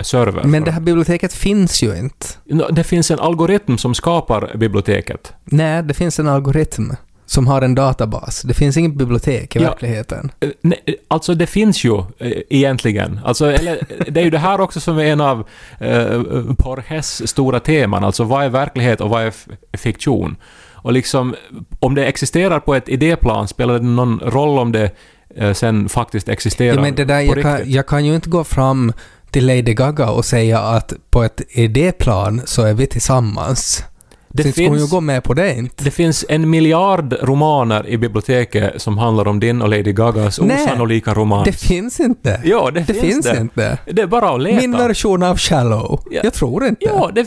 server. 0.01 0.43
Men 0.45 0.65
det 0.65 0.71
här 0.71 0.81
biblioteket 0.81 1.33
finns 1.33 1.83
ju 1.83 1.97
inte. 1.99 2.27
Det 2.71 2.85
finns 2.85 3.11
en 3.11 3.19
algoritm 3.21 3.77
som 3.79 3.95
skapar 3.95 4.53
biblioteket. 4.57 5.33
Nej, 5.45 5.83
det 5.83 5.95
finns 5.95 6.19
en 6.19 6.29
algoritm. 6.29 6.91
Som 7.29 7.47
har 7.47 7.63
en 7.63 7.75
databas. 7.75 8.43
Det 8.43 8.55
finns 8.55 8.77
inget 8.77 8.95
bibliotek 8.95 9.57
i 9.57 9.59
Ja. 9.59 9.69
verkligheten. 9.71 10.31
Eh, 10.41 10.49
Nej, 10.61 10.83
eh, 10.87 10.95
alltså 11.09 11.35
det 11.35 11.47
finns 11.47 11.85
ju 11.85 11.99
eh, 11.99 12.33
egentligen. 12.51 13.21
Alltså, 13.25 13.47
eller, 13.53 13.79
det 14.11 14.21
är 14.21 14.25
ju 14.25 14.31
det 14.31 14.39
här 14.39 14.61
också 14.61 14.81
som 14.81 14.99
är 14.99 15.05
en 15.05 15.21
av 15.21 15.49
eh, 15.81 16.23
Porges 16.59 17.29
stora 17.29 17.61
teman. 17.61 18.05
Alltså 18.05 18.25
vad 18.25 18.45
är 18.45 18.49
verklighet 18.49 19.01
och 19.01 19.11
vad 19.11 19.23
är 19.23 19.33
fiktion? 19.77 20.37
Och 20.73 20.93
liksom, 20.93 21.35
om 21.81 21.95
det 21.95 22.07
existerar 22.07 22.61
på 22.61 22.75
ett 22.75 22.89
idéplan, 22.89 23.49
spelar 23.49 23.75
det 23.75 23.85
någon 23.85 24.21
roll 24.21 24.59
om 24.59 24.73
det 24.73 24.91
eh, 25.37 25.53
sen 25.53 25.89
faktiskt 25.89 26.29
existerar 26.29 26.75
Ja, 26.75 26.81
men 26.81 26.95
det 26.95 27.05
där, 27.05 27.27
på 27.27 27.39
jag, 27.39 27.43
kan, 27.43 27.71
jag 27.71 27.87
kan 27.87 28.05
ju 28.07 28.15
inte 28.15 28.31
gå 28.31 28.45
fram 28.45 28.93
till 29.31 29.47
Lady 29.47 29.75
Gaga 29.75 30.11
och 30.11 30.25
säga 30.25 30.59
att 30.61 30.93
på 31.11 31.23
ett 31.23 31.41
idéplan 31.49 32.43
så 32.45 32.63
är 32.63 32.75
vi 32.75 32.87
tillsammans. 32.87 33.85
Det 34.31 34.43
Sen 34.43 34.53
hon 34.67 34.75
ju 34.75 34.79
finns- 34.81 34.91
gå 34.91 35.01
med 35.01 35.25
på 35.25 35.35
det 35.35 35.55
inte. 35.55 35.85
Det 35.85 35.91
finns 35.91 36.25
en 36.29 36.51
miljard 36.51 37.17
romaner 37.23 37.87
i 37.89 37.97
biblioteket 37.99 38.83
som 38.83 38.99
handlar 38.99 39.29
om 39.29 39.41
din 39.41 39.63
och 39.63 39.69
Lady 39.69 39.93
Gagas 39.93 40.41
Nej, 40.41 40.65
osannolika 40.65 41.15
roman. 41.15 41.45
Det 41.45 41.53
finns 41.53 42.01
inte. 42.01 42.41
ja, 42.45 42.71
det, 42.71 42.81
det 42.81 42.95
finns, 42.95 43.01
finns 43.01 43.27
det. 43.27 43.39
inte. 43.41 43.79
Det 43.87 44.03
är 44.03 44.07
bara 44.07 44.31
att 44.35 44.41
leta. 44.41 44.61
Min 44.61 44.73
version 44.73 45.23
av 45.23 45.39
Shallow. 45.39 46.03
Ja. 46.11 46.21
Jag 46.25 46.33
tror 46.35 46.67
inte. 46.67 46.85
Ja, 46.85 47.11
det, 47.15 47.27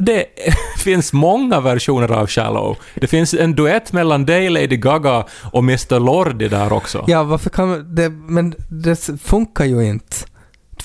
det 0.00 0.24
finns 0.78 1.12
många 1.12 1.60
versioner 1.60 2.10
av 2.12 2.26
Shallow. 2.26 2.76
Det 2.94 3.06
finns 3.06 3.34
en 3.34 3.54
duett 3.54 3.92
mellan 3.92 4.24
dig, 4.26 4.50
Lady 4.50 4.76
Gaga 4.76 5.24
och 5.52 5.58
Mr 5.62 6.00
Lordi 6.00 6.48
där 6.48 6.72
också. 6.72 7.04
Ja, 7.06 7.22
varför 7.22 7.50
kan 7.50 7.94
det... 7.94 8.08
Men 8.08 8.54
det 8.68 9.10
funkar 9.22 9.64
ju 9.64 9.84
inte. 9.84 10.16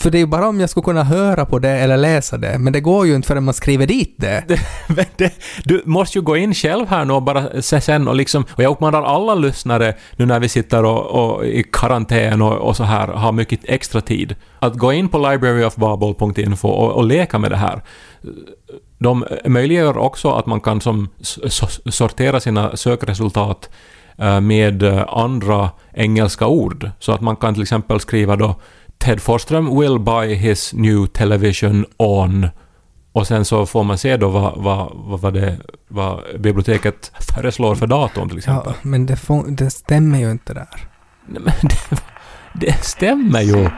För 0.07 0.11
det 0.11 0.17
är 0.17 0.19
ju 0.19 0.25
bara 0.25 0.47
om 0.47 0.59
jag 0.59 0.69
skulle 0.69 0.83
kunna 0.83 1.03
höra 1.03 1.45
på 1.45 1.59
det 1.59 1.69
eller 1.69 1.97
läsa 1.97 2.37
det, 2.37 2.59
men 2.59 2.73
det 2.73 2.79
går 2.79 3.07
ju 3.07 3.15
inte 3.15 3.27
förrän 3.27 3.43
man 3.43 3.53
skriver 3.53 3.87
dit 3.87 4.15
det. 4.17 4.43
det, 4.87 5.07
det, 5.17 5.33
du 5.63 5.81
måste 5.85 6.17
ju 6.17 6.21
gå 6.21 6.37
in 6.37 6.53
själv 6.53 6.87
här 6.87 7.05
nu 7.05 7.13
och 7.13 7.23
bara 7.23 7.61
se 7.61 7.81
sen 7.81 8.07
och 8.07 8.15
liksom, 8.15 8.45
och 8.51 8.63
jag 8.63 8.71
uppmanar 8.71 9.03
alla 9.03 9.35
lyssnare 9.35 9.93
nu 10.15 10.25
när 10.25 10.39
vi 10.39 10.49
sitter 10.49 10.85
och, 10.85 11.05
och 11.05 11.45
i 11.45 11.63
karantän 11.71 12.41
och, 12.41 12.57
och 12.57 12.75
så 12.75 12.83
här, 12.83 13.07
har 13.07 13.31
mycket 13.31 13.59
extra 13.63 14.01
tid, 14.01 14.35
att 14.59 14.73
gå 14.73 14.93
in 14.93 15.09
på 15.09 15.17
libraryofbabel.info 15.17 16.67
och, 16.67 16.91
och 16.91 17.05
leka 17.05 17.39
med 17.39 17.51
det 17.51 17.57
här. 17.57 17.81
De 18.97 19.25
möjliggör 19.45 19.97
också 19.97 20.31
att 20.31 20.45
man 20.45 20.61
kan 20.61 20.81
som 20.81 21.09
s- 21.21 21.39
s- 21.43 21.95
sortera 21.95 22.39
sina 22.39 22.75
sökresultat 22.77 23.69
eh, 24.17 24.41
med 24.41 24.83
andra 25.07 25.69
engelska 25.93 26.47
ord. 26.47 26.89
Så 26.99 27.11
att 27.11 27.21
man 27.21 27.35
kan 27.35 27.53
till 27.53 27.63
exempel 27.63 27.99
skriva 27.99 28.35
då 28.35 28.55
Ted 28.97 29.21
Forsström 29.21 29.79
will 29.79 29.99
buy 29.99 30.33
his 30.33 30.73
new 30.73 31.05
television 31.07 31.85
on 31.97 32.47
och 33.11 33.27
sen 33.27 33.45
så 33.45 33.65
får 33.65 33.83
man 33.83 33.97
se 33.97 34.17
då 34.17 34.29
vad, 34.29 34.53
vad, 34.57 34.91
vad, 34.95 35.19
vad, 35.21 35.33
det, 35.33 35.57
vad 35.87 36.23
biblioteket 36.39 37.11
föreslår 37.35 37.75
för 37.75 37.87
datum 37.87 38.29
till 38.29 38.37
exempel. 38.37 38.73
Ja, 38.75 38.89
men 38.89 39.05
det, 39.05 39.15
fun- 39.15 39.55
det 39.55 39.69
stämmer 39.69 40.19
ju 40.19 40.31
inte 40.31 40.53
där. 40.53 40.67
Nej, 41.27 41.41
Men 41.45 41.53
det, 41.69 42.01
det 42.67 42.83
stämmer 42.83 43.41
ju. 43.41 43.69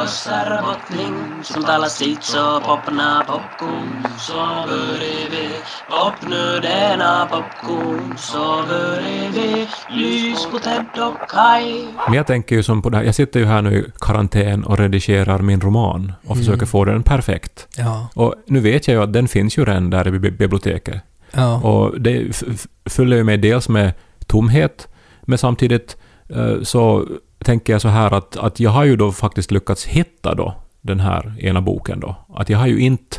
Puussa 0.00 0.62
bottling 0.62 1.16
Som 1.42 1.64
täällä 1.64 1.88
sitsoo 1.88 2.60
popna 2.60 3.24
popkuun 3.26 3.88
Soveri 4.16 5.28
vi 5.30 5.48
popnödena 5.90 7.26
popkuun 7.30 8.12
Soveri 8.16 9.28
vi 9.34 9.68
lys 9.88 10.46
på 10.46 10.58
Ted 10.58 10.86
och 10.98 11.28
Kai 11.28 11.88
Men 12.08 12.14
jag 12.14 12.26
tänker 12.26 12.56
ju 12.56 12.62
som 12.62 12.82
på 12.82 12.90
det 12.90 12.96
här, 12.96 13.04
jag 13.04 13.14
sitter 13.14 13.40
ju 13.40 13.46
här 13.46 13.62
nu 13.62 13.78
i 13.78 13.84
karantän 14.00 14.64
och 14.64 14.78
redigerar 14.78 15.38
min 15.38 15.60
roman 15.60 16.12
och 16.26 16.36
försöker 16.36 16.66
få 16.66 16.84
den 16.84 17.02
perfekt. 17.02 17.68
Ja. 17.76 18.08
Och 18.14 18.34
nu 18.46 18.60
vet 18.60 18.88
jag 18.88 18.94
ju 18.94 19.02
att 19.02 19.12
den 19.12 19.28
finns 19.28 19.58
ju 19.58 19.64
redan 19.64 19.90
där 19.90 20.08
i 20.08 20.10
bi- 20.18 20.30
biblioteket. 20.30 21.02
Ja. 21.32 21.60
Och 21.60 22.00
det 22.00 22.42
fyller 22.90 23.16
ju 23.16 23.24
mig 23.24 23.36
dels 23.38 23.68
med 23.68 23.92
tomhet, 24.26 24.88
men 25.22 25.38
samtidigt 25.38 25.96
eh, 26.28 26.62
så 26.62 27.06
tänker 27.44 27.72
jag 27.72 27.82
så 27.82 27.88
här 27.88 28.14
att, 28.14 28.36
att 28.36 28.60
jag 28.60 28.70
har 28.70 28.84
ju 28.84 28.96
då 28.96 29.12
faktiskt 29.12 29.50
lyckats 29.50 29.84
hitta 29.84 30.34
då 30.34 30.54
den 30.80 31.00
här 31.00 31.34
ena 31.38 31.60
boken 31.60 32.00
då. 32.00 32.16
Att 32.34 32.48
jag 32.48 32.58
har 32.58 32.66
ju 32.66 32.80
inte 32.80 33.16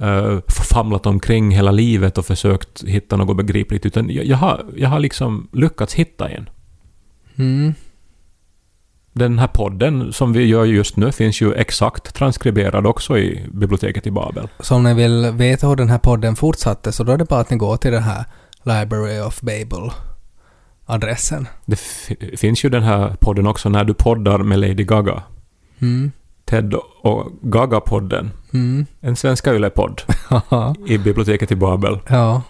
uh, 0.00 0.38
famlat 0.70 1.06
omkring 1.06 1.50
hela 1.50 1.70
livet 1.70 2.18
och 2.18 2.26
försökt 2.26 2.84
hitta 2.84 3.16
något 3.16 3.36
begripligt, 3.36 3.86
utan 3.86 4.10
jag, 4.10 4.24
jag, 4.24 4.36
har, 4.36 4.64
jag 4.76 4.88
har 4.88 5.00
liksom 5.00 5.48
lyckats 5.52 5.94
hitta 5.94 6.28
en. 6.28 6.50
Mm. 7.38 7.74
Den 9.12 9.38
här 9.38 9.46
podden 9.46 10.12
som 10.12 10.32
vi 10.32 10.44
gör 10.44 10.64
just 10.64 10.96
nu 10.96 11.12
finns 11.12 11.40
ju 11.40 11.54
exakt 11.54 12.14
transkriberad 12.14 12.86
också 12.86 13.18
i 13.18 13.46
biblioteket 13.52 14.06
i 14.06 14.10
Babel. 14.10 14.48
Så 14.60 14.74
om 14.74 14.82
ni 14.82 14.94
vill 14.94 15.30
veta 15.30 15.68
hur 15.68 15.76
den 15.76 15.88
här 15.88 15.98
podden 15.98 16.36
fortsatte 16.36 16.92
så 16.92 17.04
då 17.04 17.12
är 17.12 17.16
det 17.16 17.24
bara 17.24 17.40
att 17.40 17.50
ni 17.50 17.56
går 17.56 17.76
till 17.76 17.92
den 17.92 18.02
här 18.02 18.24
Library 18.62 19.20
of 19.20 19.40
Babel-adressen. 20.88 21.48
Det 21.66 21.76
finns 22.40 22.64
ju 22.64 22.68
den 22.68 22.82
här 22.82 23.16
podden 23.20 23.46
också 23.46 23.68
när 23.68 23.84
du 23.84 23.94
poddar 23.94 24.38
med 24.38 24.58
Lady 24.58 24.84
Gaga. 24.84 25.22
Mm. 25.80 26.12
Ted 26.44 26.74
och 27.02 27.32
Gaga-podden. 27.42 28.30
Mm. 28.54 28.86
En 29.00 29.16
svenska 29.16 29.54
yllepodd 29.54 30.02
i 30.88 30.98
biblioteket 30.98 31.50
i 31.52 31.56
Babel. 31.56 31.98
ja. 32.08 32.42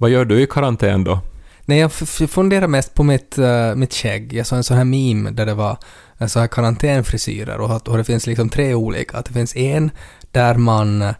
Vad 0.00 0.10
gör 0.10 0.24
du 0.24 0.40
i 0.42 0.46
karantän 0.46 1.04
då? 1.04 1.20
Nej, 1.64 1.78
jag 1.78 1.92
funderar 2.30 2.66
mest 2.68 2.94
på 2.94 3.02
mitt, 3.02 3.38
uh, 3.38 3.74
mitt 3.74 3.94
skägg. 3.94 4.32
Jag 4.32 4.46
såg 4.46 4.56
en 4.56 4.64
sån 4.64 4.76
här 4.76 4.84
meme 4.84 5.30
där 5.30 5.46
det 5.46 5.54
var 5.54 5.76
en 6.18 6.28
sån 6.28 6.40
här 6.40 6.46
karantänfrisyrer 6.48 7.60
och, 7.60 7.76
att- 7.76 7.88
och 7.88 7.96
det 7.96 8.04
finns 8.04 8.26
liksom 8.26 8.48
tre 8.48 8.74
olika. 8.74 9.16
Att 9.18 9.24
det 9.26 9.32
finns 9.32 9.56
en 9.56 9.90
där 10.32 10.54
man 10.54 11.02
uh, 11.02 11.14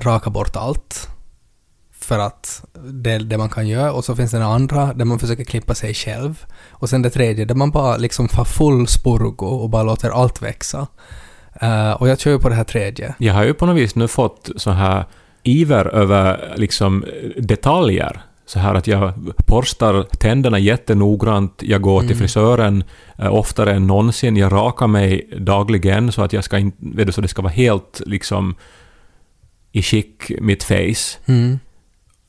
rakar 0.00 0.30
bort 0.30 0.56
allt 0.56 1.08
för 2.08 2.18
att 2.18 2.64
det 2.74 3.10
är 3.10 3.18
det 3.20 3.38
man 3.38 3.48
kan 3.48 3.68
göra 3.68 3.92
och 3.92 4.04
så 4.04 4.16
finns 4.16 4.30
den 4.30 4.42
andra 4.42 4.92
där 4.94 5.04
man 5.04 5.18
försöker 5.18 5.44
klippa 5.44 5.74
sig 5.74 5.94
själv 5.94 6.44
och 6.70 6.88
sen 6.88 7.02
det 7.02 7.10
tredje 7.10 7.44
där 7.44 7.54
man 7.54 7.70
bara 7.70 7.96
liksom 7.96 8.28
får 8.28 8.44
full 8.44 8.86
spurgo 8.86 9.46
och 9.46 9.70
bara 9.70 9.82
låter 9.82 10.10
allt 10.10 10.42
växa. 10.42 10.86
Eh, 11.60 11.92
och 11.92 12.08
jag 12.08 12.20
kör 12.20 12.30
ju 12.30 12.38
på 12.38 12.48
det 12.48 12.54
här 12.54 12.64
tredje. 12.64 13.14
Jag 13.18 13.34
har 13.34 13.44
ju 13.44 13.54
på 13.54 13.66
något 13.66 13.76
vis 13.76 13.94
nu 13.94 14.08
fått 14.08 14.50
så 14.56 14.70
här 14.70 15.04
iver 15.42 15.84
över 15.86 16.54
liksom 16.56 17.04
detaljer. 17.36 18.20
Så 18.46 18.58
här 18.58 18.74
att 18.74 18.86
jag 18.86 19.12
borstar 19.46 20.02
tänderna 20.02 20.58
jättenoggrant, 20.58 21.62
jag 21.62 21.82
går 21.82 22.00
till 22.00 22.10
Mm. 22.10 22.18
frisören 22.18 22.84
eh, 23.18 23.34
oftare 23.34 23.72
än 23.74 23.86
någonsin, 23.86 24.36
jag 24.36 24.52
rakar 24.52 24.86
mig 24.86 25.30
dagligen 25.38 26.12
så 26.12 26.22
att 26.22 26.32
jag 26.32 26.44
ska 26.44 26.58
inte, 26.58 26.76
vet 26.80 27.06
du, 27.06 27.12
så 27.12 27.20
det 27.20 27.28
ska 27.28 27.42
vara 27.42 27.52
helt 27.52 28.00
liksom 28.06 28.54
i 29.72 29.82
skick, 29.82 30.30
mitt 30.40 30.64
face. 30.64 31.18
Mm. 31.26 31.58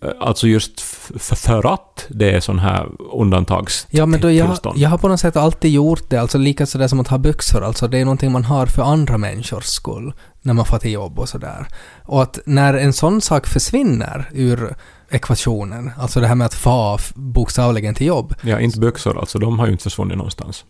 Eh, 0.05 0.09
Alltså 0.19 0.47
just 0.47 0.81
för 0.81 1.73
att 1.73 2.05
det 2.09 2.31
är 2.31 2.39
sån 2.39 2.59
här 2.59 2.87
undantagstillstånd. 3.13 3.99
Ja, 4.01 4.05
men 4.05 4.21
då 4.21 4.31
jag, 4.31 4.57
jag 4.75 4.89
har 4.89 4.97
på 4.97 5.07
något 5.07 5.19
sätt 5.19 5.35
alltid 5.35 5.71
gjort 5.71 6.09
det, 6.09 6.17
alltså 6.17 6.37
lika 6.37 6.65
sådär 6.65 6.87
som 6.87 6.99
att 6.99 7.07
ha 7.07 7.17
byxor, 7.17 7.63
alltså 7.63 7.87
det 7.87 7.97
är 7.97 8.05
någonting 8.05 8.31
man 8.31 8.43
har 8.43 8.65
för 8.65 8.83
andra 8.83 9.17
människors 9.17 9.63
skull, 9.65 10.13
när 10.41 10.53
man 10.53 10.65
får 10.65 10.77
till 10.77 10.91
jobb 10.91 11.19
och 11.19 11.29
sådär. 11.29 11.67
Och 12.05 12.21
att 12.21 12.39
när 12.45 12.73
en 12.73 12.93
sån 12.93 13.21
sak 13.21 13.47
försvinner 13.47 14.29
ur 14.33 14.75
ekvationen, 15.11 15.91
alltså 15.97 16.19
det 16.19 16.27
här 16.27 16.35
med 16.35 16.45
att 16.45 16.53
få 16.53 16.95
f- 16.99 17.11
bokstavligen 17.15 17.95
till 17.95 18.07
jobb, 18.07 18.35
Ja, 18.43 18.59
inte 18.59 18.79
byxor 18.79 19.19
alltså, 19.19 19.39
de 19.39 19.59
har 19.59 19.65
ju 19.65 19.71
inte 19.71 19.83
försvunnit 19.83 20.17
någonstans. 20.17 20.65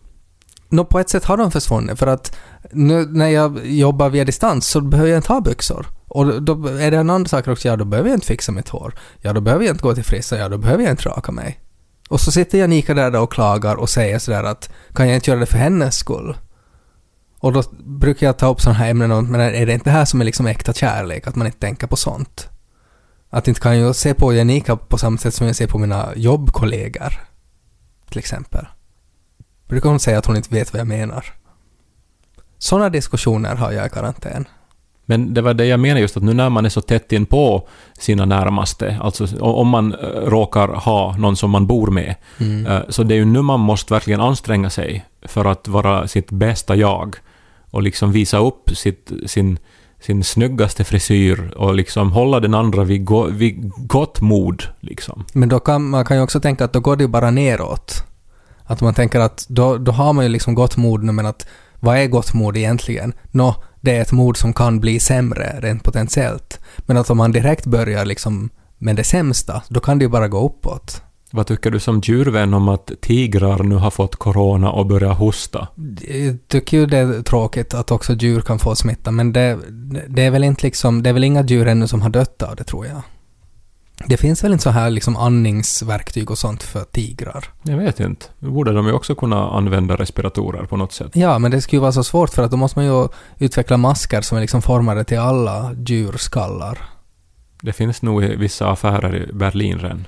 nå 0.68 0.84
på 0.84 0.98
ett 0.98 1.08
sätt 1.08 1.24
har 1.24 1.36
de 1.36 1.50
försvunnit, 1.50 1.98
för 1.98 2.06
att 2.06 2.36
nu 2.72 3.06
när 3.06 3.28
jag 3.28 3.66
jobbar 3.66 4.08
via 4.08 4.24
distans 4.24 4.66
så 4.68 4.80
behöver 4.80 5.10
jag 5.10 5.18
inte 5.18 5.32
ha 5.32 5.40
byxor. 5.40 5.86
Och 6.10 6.42
då 6.42 6.66
är 6.66 6.90
det 6.90 6.96
en 6.96 7.10
annan 7.10 7.26
sak 7.26 7.48
också, 7.48 7.68
ja 7.68 7.76
då 7.76 7.84
behöver 7.84 8.10
jag 8.10 8.16
inte 8.16 8.26
fixa 8.26 8.52
mitt 8.52 8.68
hår. 8.68 8.94
Ja 9.20 9.32
då 9.32 9.40
behöver 9.40 9.64
jag 9.64 9.74
inte 9.74 9.82
gå 9.82 9.94
till 9.94 10.04
frissan. 10.04 10.38
ja 10.38 10.48
då 10.48 10.58
behöver 10.58 10.82
jag 10.82 10.92
inte 10.92 11.08
raka 11.08 11.32
mig. 11.32 11.60
Och 12.08 12.20
så 12.20 12.32
sitter 12.32 12.58
Janika 12.58 12.94
där 12.94 13.16
och 13.16 13.32
klagar 13.32 13.76
och 13.76 13.90
säger 13.90 14.18
sådär 14.18 14.44
att 14.44 14.70
kan 14.94 15.08
jag 15.08 15.14
inte 15.14 15.30
göra 15.30 15.40
det 15.40 15.46
för 15.46 15.58
hennes 15.58 15.96
skull? 15.96 16.36
Och 17.38 17.52
då 17.52 17.62
brukar 17.84 18.26
jag 18.26 18.38
ta 18.38 18.50
upp 18.50 18.60
sådana 18.60 18.78
här 18.78 18.90
ämnen 18.90 19.12
och 19.12 19.24
men 19.24 19.40
är 19.40 19.66
det 19.66 19.72
inte 19.72 19.84
det 19.84 19.90
här 19.90 20.04
som 20.04 20.20
är 20.20 20.24
liksom 20.24 20.46
äkta 20.46 20.72
kärlek, 20.72 21.26
att 21.26 21.36
man 21.36 21.46
inte 21.46 21.58
tänker 21.58 21.86
på 21.86 21.96
sånt? 21.96 22.48
Att 23.30 23.48
inte 23.48 23.60
kan 23.60 23.78
jag 23.78 23.96
se 23.96 24.14
på 24.14 24.32
Janika 24.32 24.76
på 24.76 24.98
samma 24.98 25.18
sätt 25.18 25.34
som 25.34 25.46
jag 25.46 25.56
ser 25.56 25.66
på 25.66 25.78
mina 25.78 26.08
jobbkollegor, 26.16 27.20
till 28.08 28.18
exempel. 28.18 28.66
Brukar 29.68 29.90
hon 29.90 30.00
säga 30.00 30.18
att 30.18 30.26
hon 30.26 30.36
inte 30.36 30.54
vet 30.54 30.72
vad 30.72 30.80
jag 30.80 30.88
menar. 30.88 31.24
Sådana 32.58 32.88
diskussioner 32.88 33.54
har 33.54 33.72
jag 33.72 33.86
i 33.86 33.90
karantän. 33.90 34.48
Men 35.10 35.34
det 35.34 35.42
var 35.42 35.54
det 35.54 35.66
jag 35.66 35.80
menar 35.80 36.00
just 36.00 36.16
att 36.16 36.22
nu 36.22 36.34
när 36.34 36.50
man 36.50 36.64
är 36.64 36.68
så 36.68 36.80
tätt 36.80 37.12
in 37.12 37.26
på 37.26 37.68
sina 37.98 38.24
närmaste, 38.24 38.98
alltså 39.00 39.26
om 39.40 39.68
man 39.68 39.94
eh, 39.94 40.06
råkar 40.06 40.68
ha 40.68 41.16
någon 41.18 41.36
som 41.36 41.50
man 41.50 41.66
bor 41.66 41.90
med, 41.90 42.14
Mm. 42.38 42.66
eh, 42.66 42.80
så 42.88 43.02
det 43.02 43.14
är 43.14 43.16
ju 43.16 43.24
nu 43.24 43.42
man 43.42 43.60
måste 43.60 43.94
verkligen 43.94 44.20
anstränga 44.20 44.70
sig 44.70 45.04
för 45.22 45.44
att 45.44 45.68
vara 45.68 46.08
sitt 46.08 46.30
bästa 46.30 46.76
jag 46.76 47.16
och 47.70 47.82
liksom 47.82 48.12
visa 48.12 48.38
upp 48.38 48.70
sitt, 48.76 49.12
sin, 49.26 49.58
sin 50.00 50.24
snyggaste 50.24 50.84
frisyr 50.84 51.52
och 51.56 51.74
liksom 51.74 52.12
hålla 52.12 52.40
den 52.40 52.54
andra 52.54 52.84
vid, 52.84 53.04
go, 53.04 53.26
vid 53.30 53.70
gott 53.76 54.20
mod. 54.20 54.62
Liksom. 54.80 55.24
Men 55.32 55.48
då 55.48 55.60
kan 55.60 55.88
man 55.90 56.04
kan 56.04 56.16
ju 56.16 56.22
också 56.22 56.40
tänka 56.40 56.64
att 56.64 56.72
då 56.72 56.80
går 56.80 56.96
det 56.96 57.02
ju 57.04 57.08
bara 57.08 57.30
neråt. 57.30 58.04
Att 58.64 58.80
man 58.80 58.94
tänker 58.94 59.20
att 59.20 59.46
då, 59.48 59.76
då 59.78 59.92
har 59.92 60.12
man 60.12 60.24
ju 60.24 60.28
liksom 60.28 60.54
gott 60.54 60.76
mod 60.76 61.02
nu 61.04 61.12
men 61.12 61.26
att 61.26 61.46
vad 61.80 61.96
är 61.98 62.06
gott 62.06 62.34
mod 62.34 62.56
egentligen? 62.56 63.12
Nå, 63.30 63.54
det 63.80 63.96
är 63.96 64.02
ett 64.02 64.12
mod 64.12 64.36
som 64.36 64.52
kan 64.52 64.80
bli 64.80 65.00
sämre 65.00 65.60
rent 65.60 65.84
potentiellt. 65.84 66.60
Men 66.76 66.96
att 66.96 67.10
om 67.10 67.16
man 67.16 67.32
direkt 67.32 67.66
börjar 67.66 68.04
liksom 68.04 68.50
Men 68.78 68.96
det 68.96 69.04
sämsta, 69.04 69.62
då 69.68 69.80
kan 69.80 69.98
det 69.98 70.04
ju 70.04 70.08
bara 70.08 70.28
gå 70.28 70.46
uppåt. 70.46 71.02
Vad 71.32 71.46
tycker 71.46 71.70
du 71.70 71.80
som 71.80 72.00
djurvän 72.00 72.54
om 72.54 72.68
att 72.68 72.90
tigrar 73.00 73.62
nu 73.62 73.74
har 73.74 73.90
fått 73.90 74.16
corona 74.16 74.70
och 74.70 74.86
börjar 74.86 75.12
hosta? 75.12 75.68
Jag 76.08 76.38
tycker 76.48 76.76
ju 76.76 76.86
det 76.86 76.98
är 76.98 77.22
tråkigt 77.22 77.74
att 77.74 77.90
också 77.90 78.14
djur 78.14 78.40
kan 78.40 78.58
få 78.58 78.74
smitta, 78.74 79.10
men 79.10 79.32
det, 79.32 79.58
det 80.08 80.22
är 80.22 80.30
väl 80.30 80.44
inte 80.44 80.66
liksom, 80.66 81.02
det 81.02 81.10
är 81.10 81.14
väl 81.14 81.24
inga 81.24 81.42
djur 81.42 81.66
ännu 81.68 81.88
som 81.88 82.02
har 82.02 82.10
dött 82.10 82.42
av 82.42 82.56
det 82.56 82.64
tror 82.64 82.86
jag. 82.86 83.02
Det 84.06 84.16
finns 84.16 84.44
väl 84.44 84.52
inte 84.52 84.62
så 84.62 84.70
här 84.70 84.90
liksom 84.90 85.16
andningsverktyg 85.16 86.30
och 86.30 86.38
sånt 86.38 86.62
för 86.62 86.84
tigrar? 86.84 87.44
Jag 87.62 87.76
vet 87.76 88.00
inte. 88.00 88.26
Nu 88.38 88.50
borde 88.50 88.72
de 88.72 88.86
ju 88.86 88.92
också 88.92 89.14
kunna 89.14 89.50
använda 89.50 89.96
respiratorer 89.96 90.64
på 90.64 90.76
något 90.76 90.92
sätt. 90.92 91.10
Ja, 91.14 91.38
men 91.38 91.50
det 91.50 91.60
skulle 91.60 91.76
ju 91.76 91.80
vara 91.80 91.92
så 91.92 92.04
svårt 92.04 92.30
för 92.30 92.42
att 92.42 92.50
då 92.50 92.56
måste 92.56 92.78
man 92.78 92.86
ju 92.86 93.08
utveckla 93.38 93.76
masker 93.76 94.20
som 94.20 94.36
är 94.36 94.40
liksom 94.40 94.62
formade 94.62 95.04
till 95.04 95.18
alla 95.18 95.74
djurskallar. 95.86 96.78
Det 97.62 97.72
finns 97.72 98.02
nog 98.02 98.24
i 98.24 98.36
vissa 98.36 98.70
affärer 98.70 99.16
i 99.16 99.32
Berlin 99.32 99.78
redan. 99.78 100.06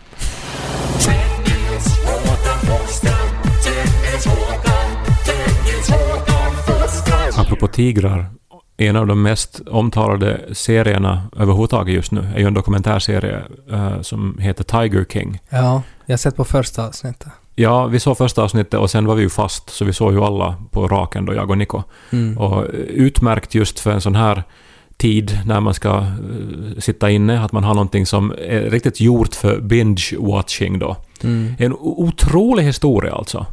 Apropå 7.36 7.66
tigrar, 7.66 8.30
en 8.76 8.96
av 8.96 9.06
de 9.06 9.22
mest 9.22 9.60
omtalade 9.66 10.40
serierna 10.52 11.22
överhuvudtaget 11.36 11.94
just 11.94 12.12
nu 12.12 12.28
är 12.34 12.38
ju 12.38 12.46
en 12.46 12.54
dokumentärserie 12.54 13.42
eh, 13.72 14.00
som 14.00 14.38
heter 14.38 14.64
Tiger 14.64 15.04
King. 15.04 15.38
Ja, 15.50 15.82
jag 16.06 16.12
har 16.12 16.18
sett 16.18 16.36
på 16.36 16.44
första 16.44 16.86
avsnittet. 16.86 17.28
Ja, 17.54 17.86
vi 17.86 18.00
såg 18.00 18.18
första 18.18 18.42
avsnittet 18.42 18.80
och 18.80 18.90
sen 18.90 19.06
var 19.06 19.14
vi 19.14 19.22
ju 19.22 19.28
fast, 19.28 19.70
så 19.70 19.84
vi 19.84 19.92
såg 19.92 20.12
ju 20.12 20.20
alla 20.20 20.56
på 20.70 20.88
raken 20.88 21.26
då, 21.26 21.34
jag 21.34 21.50
och 21.50 21.58
Niko. 21.58 21.82
Mm. 22.10 22.38
Och 22.38 22.66
utmärkt 22.88 23.54
just 23.54 23.80
för 23.80 23.90
en 23.90 24.00
sån 24.00 24.14
här 24.14 24.42
tid 24.96 25.38
när 25.46 25.60
man 25.60 25.74
ska 25.74 25.98
eh, 25.98 26.78
sitta 26.78 27.10
inne, 27.10 27.44
att 27.44 27.52
man 27.52 27.64
har 27.64 27.74
någonting 27.74 28.06
som 28.06 28.30
är 28.30 28.70
riktigt 28.70 29.00
gjort 29.00 29.34
för 29.34 29.60
binge-watching 29.60 30.78
då. 30.78 30.96
Mm. 31.22 31.54
En 31.58 31.72
otrolig 31.78 32.62
historia 32.62 33.14
alltså. 33.14 33.46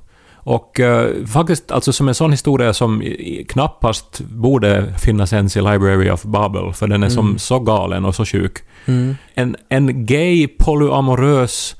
Och 0.50 0.80
eh, 0.80 1.26
faktiskt 1.26 1.72
alltså 1.72 1.94
som 1.94 2.08
en 2.08 2.16
sån 2.16 2.32
historia 2.32 2.74
som 2.74 3.04
knappast 3.50 4.20
borde 4.20 4.94
finnas 5.00 5.34
ens 5.34 5.58
i 5.58 5.62
Library 5.62 6.10
of 6.10 6.24
Babel, 6.24 6.74
för 6.74 6.88
den 6.88 7.04
är 7.04 7.10
som 7.10 7.26
Mm. 7.26 7.40
så 7.40 7.60
galen 7.60 8.06
och 8.06 8.16
så 8.16 8.26
sjuk. 8.26 8.58
Mm. 8.86 9.16
En, 9.34 9.56
en 9.70 10.06
gay, 10.06 10.48
polyamorös, 10.48 11.76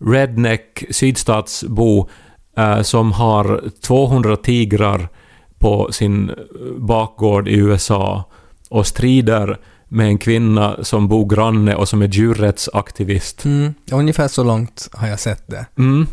redneck 0.00 0.84
sydstatsbo 0.90 2.08
eh, 2.56 2.82
som 2.82 3.12
har 3.12 3.62
200 3.86 4.36
tigrar 4.36 5.08
på 5.58 5.92
sin 5.92 6.30
eh, 6.30 6.36
bakgård 6.78 7.48
i 7.48 7.54
USA 7.56 8.30
och 8.70 8.86
strider 8.86 9.58
med 9.88 10.06
en 10.06 10.18
kvinna 10.18 10.76
som 10.82 11.08
bor 11.08 11.28
granne 11.28 11.74
och 11.74 11.88
som 11.88 12.02
är 12.02 12.08
djurrättsaktivist. 12.08 13.44
Mm. 13.44 13.74
Ungefär 13.92 14.28
så 14.28 14.44
långt 14.44 14.88
har 14.92 15.08
jag 15.08 15.20
sett 15.20 15.42
det. 15.46 15.66
Mm. 15.78 16.06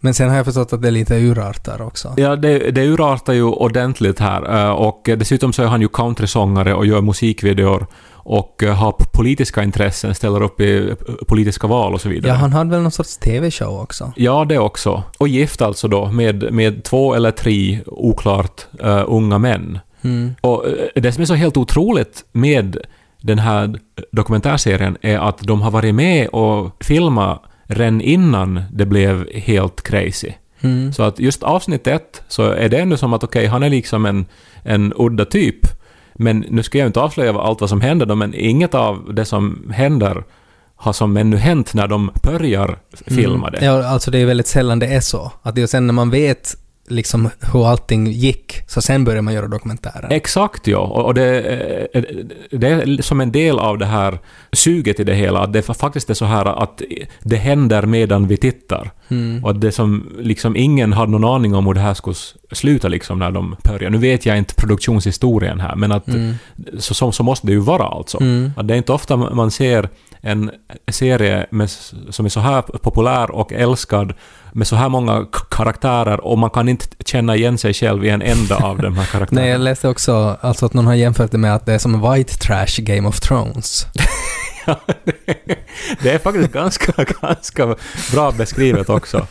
Men 0.00 0.14
sen 0.14 0.28
har 0.30 0.36
jag 0.36 0.44
förstått 0.44 0.72
att 0.72 0.82
det 0.82 0.88
är 0.88 0.92
lite 0.92 1.14
urartar 1.14 1.82
också. 1.82 2.14
Ja, 2.16 2.36
det, 2.36 2.58
det 2.70 2.86
urartar 2.86 3.32
ju 3.32 3.42
ordentligt 3.42 4.18
här. 4.20 4.64
eh, 4.66 4.70
Och 4.70 5.00
dessutom 5.16 5.52
så 5.52 5.62
är 5.62 5.66
han 5.66 5.80
ju 5.80 5.88
countrysångare 5.88 6.74
och 6.74 6.86
gör 6.86 7.00
musikvideor 7.00 7.86
och 8.12 8.62
eh, 8.62 8.74
har 8.74 8.92
politiska 9.12 9.62
intressen, 9.62 10.14
ställer 10.14 10.42
upp 10.42 10.60
i 10.60 10.88
eh, 10.90 10.94
politiska 11.28 11.66
val 11.66 11.94
och 11.94 12.00
så 12.00 12.08
vidare. 12.08 12.32
Ja, 12.32 12.36
han 12.38 12.52
hade 12.52 12.70
väl 12.70 12.82
någon 12.82 12.90
sorts 12.90 13.16
TV-show 13.16 13.80
också? 13.80 14.12
Ja, 14.16 14.44
det 14.44 14.58
också. 14.58 15.02
Och 15.18 15.28
gift 15.28 15.62
alltså 15.62 15.88
då 15.88 16.06
med, 16.06 16.52
med 16.52 16.84
två 16.84 17.14
eller 17.14 17.30
tre, 17.30 17.80
oklart, 17.86 18.66
eh, 18.82 19.04
unga 19.06 19.38
män. 19.38 19.78
Mm. 20.02 20.34
Och 20.40 20.64
det 20.94 21.12
som 21.12 21.22
är 21.22 21.26
så 21.26 21.34
helt 21.34 21.56
otroligt 21.56 22.24
med 22.32 22.76
den 23.20 23.38
här 23.38 23.78
dokumentärserien 24.12 24.96
är 25.00 25.18
att 25.18 25.38
de 25.38 25.62
har 25.62 25.70
varit 25.70 25.94
med 25.94 26.28
och 26.28 26.70
filmat 26.84 27.42
redan 27.68 28.00
innan 28.00 28.62
det 28.72 28.86
blev 28.86 29.32
helt 29.34 29.82
crazy. 29.82 30.32
Mm. 30.60 30.92
Så 30.92 31.02
att 31.02 31.18
just 31.18 31.42
avsnitt 31.42 31.86
ett 31.86 32.22
så 32.28 32.50
är 32.50 32.68
det 32.68 32.78
ändå 32.78 32.96
som 32.96 33.12
att 33.12 33.24
okej, 33.24 33.46
han 33.46 33.62
är 33.62 33.70
liksom 33.70 34.06
en, 34.06 34.26
en 34.62 34.92
udda 34.96 35.24
typ. 35.24 35.66
Men 36.14 36.44
nu 36.48 36.62
ska 36.62 36.78
jag 36.78 36.86
inte 36.86 37.00
avslöja 37.00 37.40
allt 37.40 37.60
vad 37.60 37.70
som 37.70 37.80
händer 37.80 38.06
då, 38.06 38.14
men 38.14 38.34
inget 38.34 38.74
av 38.74 39.14
det 39.14 39.24
som 39.24 39.70
händer 39.74 40.24
har 40.76 40.92
som 40.92 41.16
ännu 41.16 41.36
hänt 41.36 41.74
när 41.74 41.86
de 41.86 42.10
börjar 42.22 42.78
filma 43.06 43.50
det. 43.50 43.58
Mm. 43.58 43.74
Ja, 43.74 43.88
alltså 43.88 44.10
det 44.10 44.18
är 44.18 44.26
väldigt 44.26 44.46
sällan 44.46 44.78
det 44.78 44.86
är 44.86 45.00
så. 45.00 45.32
Att 45.42 45.54
det 45.54 45.62
är 45.62 45.66
sen 45.66 45.86
när 45.86 45.94
man 45.94 46.10
vet 46.10 46.56
liksom 46.88 47.30
hur 47.52 47.66
allting 47.68 48.06
gick, 48.06 48.54
så 48.66 48.82
sen 48.82 49.04
börjar 49.04 49.22
man 49.22 49.34
göra 49.34 49.46
dokumentären. 49.48 50.10
Exakt 50.12 50.66
ja, 50.66 50.78
och 50.78 51.14
det, 51.14 51.24
är- 51.24 52.24
det 52.50 52.66
är 52.68 53.02
som 53.02 53.20
en 53.20 53.32
del 53.32 53.58
av 53.58 53.78
det 53.78 53.86
här 53.86 54.18
suget 54.52 55.00
i 55.00 55.04
det 55.04 55.14
hela, 55.14 55.40
att 55.40 55.52
det 55.52 55.62
faktiskt 55.62 56.10
är 56.10 56.14
så 56.14 56.24
här 56.24 56.62
att 56.62 56.82
det 57.22 57.36
händer 57.36 57.82
medan 57.82 58.26
vi 58.28 58.36
tittar. 58.36 58.90
Mm. 59.08 59.44
Och 59.44 59.50
att 59.50 59.60
det 59.60 59.72
som 59.72 60.12
liksom 60.18 60.56
ingen 60.56 60.92
hade 60.92 61.12
någon 61.12 61.24
aning 61.24 61.54
om 61.54 61.66
hur 61.66 61.74
det 61.74 61.80
här 61.80 61.94
skulle 61.94 62.16
sluta 62.52 62.88
liksom 62.88 63.18
när 63.18 63.30
de 63.30 63.56
började. 63.64 63.90
Nu 63.90 63.98
vet 63.98 64.26
jag 64.26 64.38
inte 64.38 64.54
produktionshistorien 64.54 65.60
här, 65.60 65.76
men 65.76 65.92
att 65.92 66.08
Mm. 66.08 66.34
så, 66.78 66.94
så, 66.94 67.12
så 67.12 67.22
måste 67.22 67.46
det 67.46 67.52
ju 67.52 67.58
vara 67.58 67.82
alltså. 67.84 68.20
Mm. 68.20 68.50
Att 68.56 68.68
det 68.68 68.74
är 68.74 68.78
inte 68.78 68.92
ofta 68.92 69.16
man 69.16 69.50
ser 69.50 69.88
en 70.20 70.50
serie 70.90 71.46
med, 71.50 71.70
som 72.10 72.24
är 72.24 72.28
så 72.28 72.40
här 72.40 72.62
populär 72.62 73.30
och 73.30 73.52
älskad 73.52 74.14
med 74.52 74.66
så 74.66 74.76
här 74.76 74.88
många 74.88 75.26
karaktärer 75.50 76.20
och 76.20 76.38
man 76.38 76.50
kan 76.50 76.68
inte 76.68 76.86
känna 77.04 77.36
igen 77.36 77.58
sig 77.58 77.74
själv 77.74 78.04
i 78.04 78.08
en 78.08 78.22
enda 78.22 78.56
av 78.56 78.82
de 78.82 78.96
här 78.96 79.04
karaktärerna. 79.12 79.40
Nej, 79.40 79.50
jag 79.50 79.60
läste 79.60 79.88
också 79.88 80.36
alltså 80.40 80.66
att 80.66 80.74
någon 80.74 80.86
har 80.86 80.94
jämfört 80.94 81.30
det 81.30 81.38
med 81.38 81.54
att 81.54 81.66
det 81.66 81.74
är 81.74 81.78
som 81.78 82.12
white 82.12 82.38
trash 82.38 82.82
Game 82.82 83.08
of 83.08 83.20
Thrones. 83.20 83.86
det 86.02 86.10
är 86.10 86.18
faktiskt 86.18 86.52
ganska, 86.52 87.04
ganska 87.20 87.76
bra 88.12 88.32
beskrivet 88.32 88.88
också. 88.88 89.26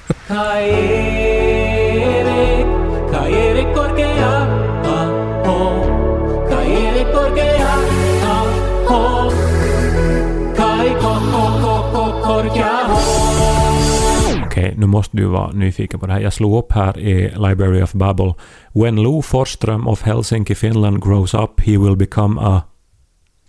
Nu 14.78 14.88
måste 14.88 15.18
du 15.18 15.26
vara 15.26 15.52
nyfiken 15.52 16.00
på 16.00 16.08
det 16.08 16.14
här. 16.14 16.20
Jag 16.20 16.34
slog 16.34 16.58
upp 16.58 16.72
här 16.72 17.00
i 17.00 17.30
Library 17.30 17.82
of 17.82 17.94
Babel. 17.94 18.34
When 18.74 18.96
Lou 18.96 19.22
Forsström 19.22 19.88
of 19.88 20.02
Helsinki, 20.02 20.56
Finland 20.56 21.04
grows 21.04 21.34
up 21.34 21.62
he 21.62 21.78
will 21.78 21.96
become 21.96 22.42
a 22.42 22.62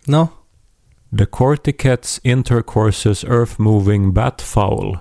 Nå? 0.07 0.29
The 1.19 1.27
Corticets 1.27 2.21
intercourses 2.25 3.25
earth-moving 3.25 4.12
bat 4.12 4.43
fowl. 4.43 4.99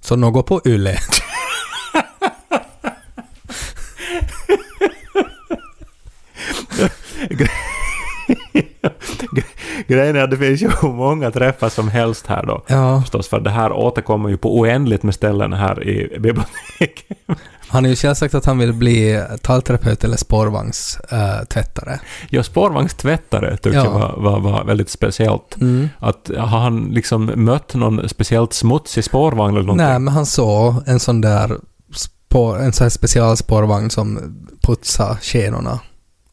Så 0.00 0.16
något 0.16 0.46
på 0.46 0.60
Yle. 0.64 0.96
Grejen 9.92 10.16
är 10.16 10.20
att 10.20 10.30
det 10.30 10.36
finns 10.36 10.62
ju 10.62 10.70
hur 10.82 10.88
många 10.92 11.30
träffar 11.30 11.68
som 11.68 11.88
helst 11.88 12.26
här 12.26 12.46
då. 12.46 12.62
Ja. 12.66 13.00
Förstås, 13.00 13.28
för 13.28 13.40
det 13.40 13.50
här 13.50 13.72
återkommer 13.72 14.28
ju 14.28 14.36
på 14.36 14.58
oändligt 14.58 15.02
med 15.02 15.14
ställen 15.14 15.52
här 15.52 15.88
i 15.88 16.18
biblioteket. 16.18 17.18
Han 17.68 17.84
har 17.84 17.88
ju 17.90 17.96
själv 17.96 18.14
sagt 18.14 18.34
att 18.34 18.44
han 18.44 18.58
vill 18.58 18.72
bli 18.72 19.22
talterapeut 19.42 20.04
eller 20.04 20.16
spårvagnstvättare. 20.16 21.98
Ja, 22.30 22.42
spårvagnstvättare 22.42 23.50
tyckte 23.56 23.68
Ja. 23.78 23.84
jag 23.84 23.90
var, 23.90 24.14
var, 24.16 24.40
var 24.40 24.64
väldigt 24.64 24.90
speciellt. 24.90 25.56
Mm. 25.60 25.88
Att 25.98 26.30
har 26.38 26.58
han 26.60 26.80
liksom 26.90 27.32
mött 27.36 27.74
någon 27.74 28.08
speciellt 28.08 28.52
smutsig 28.52 29.04
spårvagn 29.04 29.54
eller 29.56 29.66
någonting? 29.66 29.86
Nej, 29.86 29.98
men 29.98 30.14
han 30.14 30.26
såg 30.26 30.74
en 30.86 31.00
sån 31.00 31.20
där 31.20 31.56
spår, 31.94 32.58
en 32.58 32.72
sån 32.72 32.84
här 32.84 32.90
specialspårvagn 32.90 33.90
som 33.90 34.36
putsar 34.66 35.16
skenorna. 35.22 35.80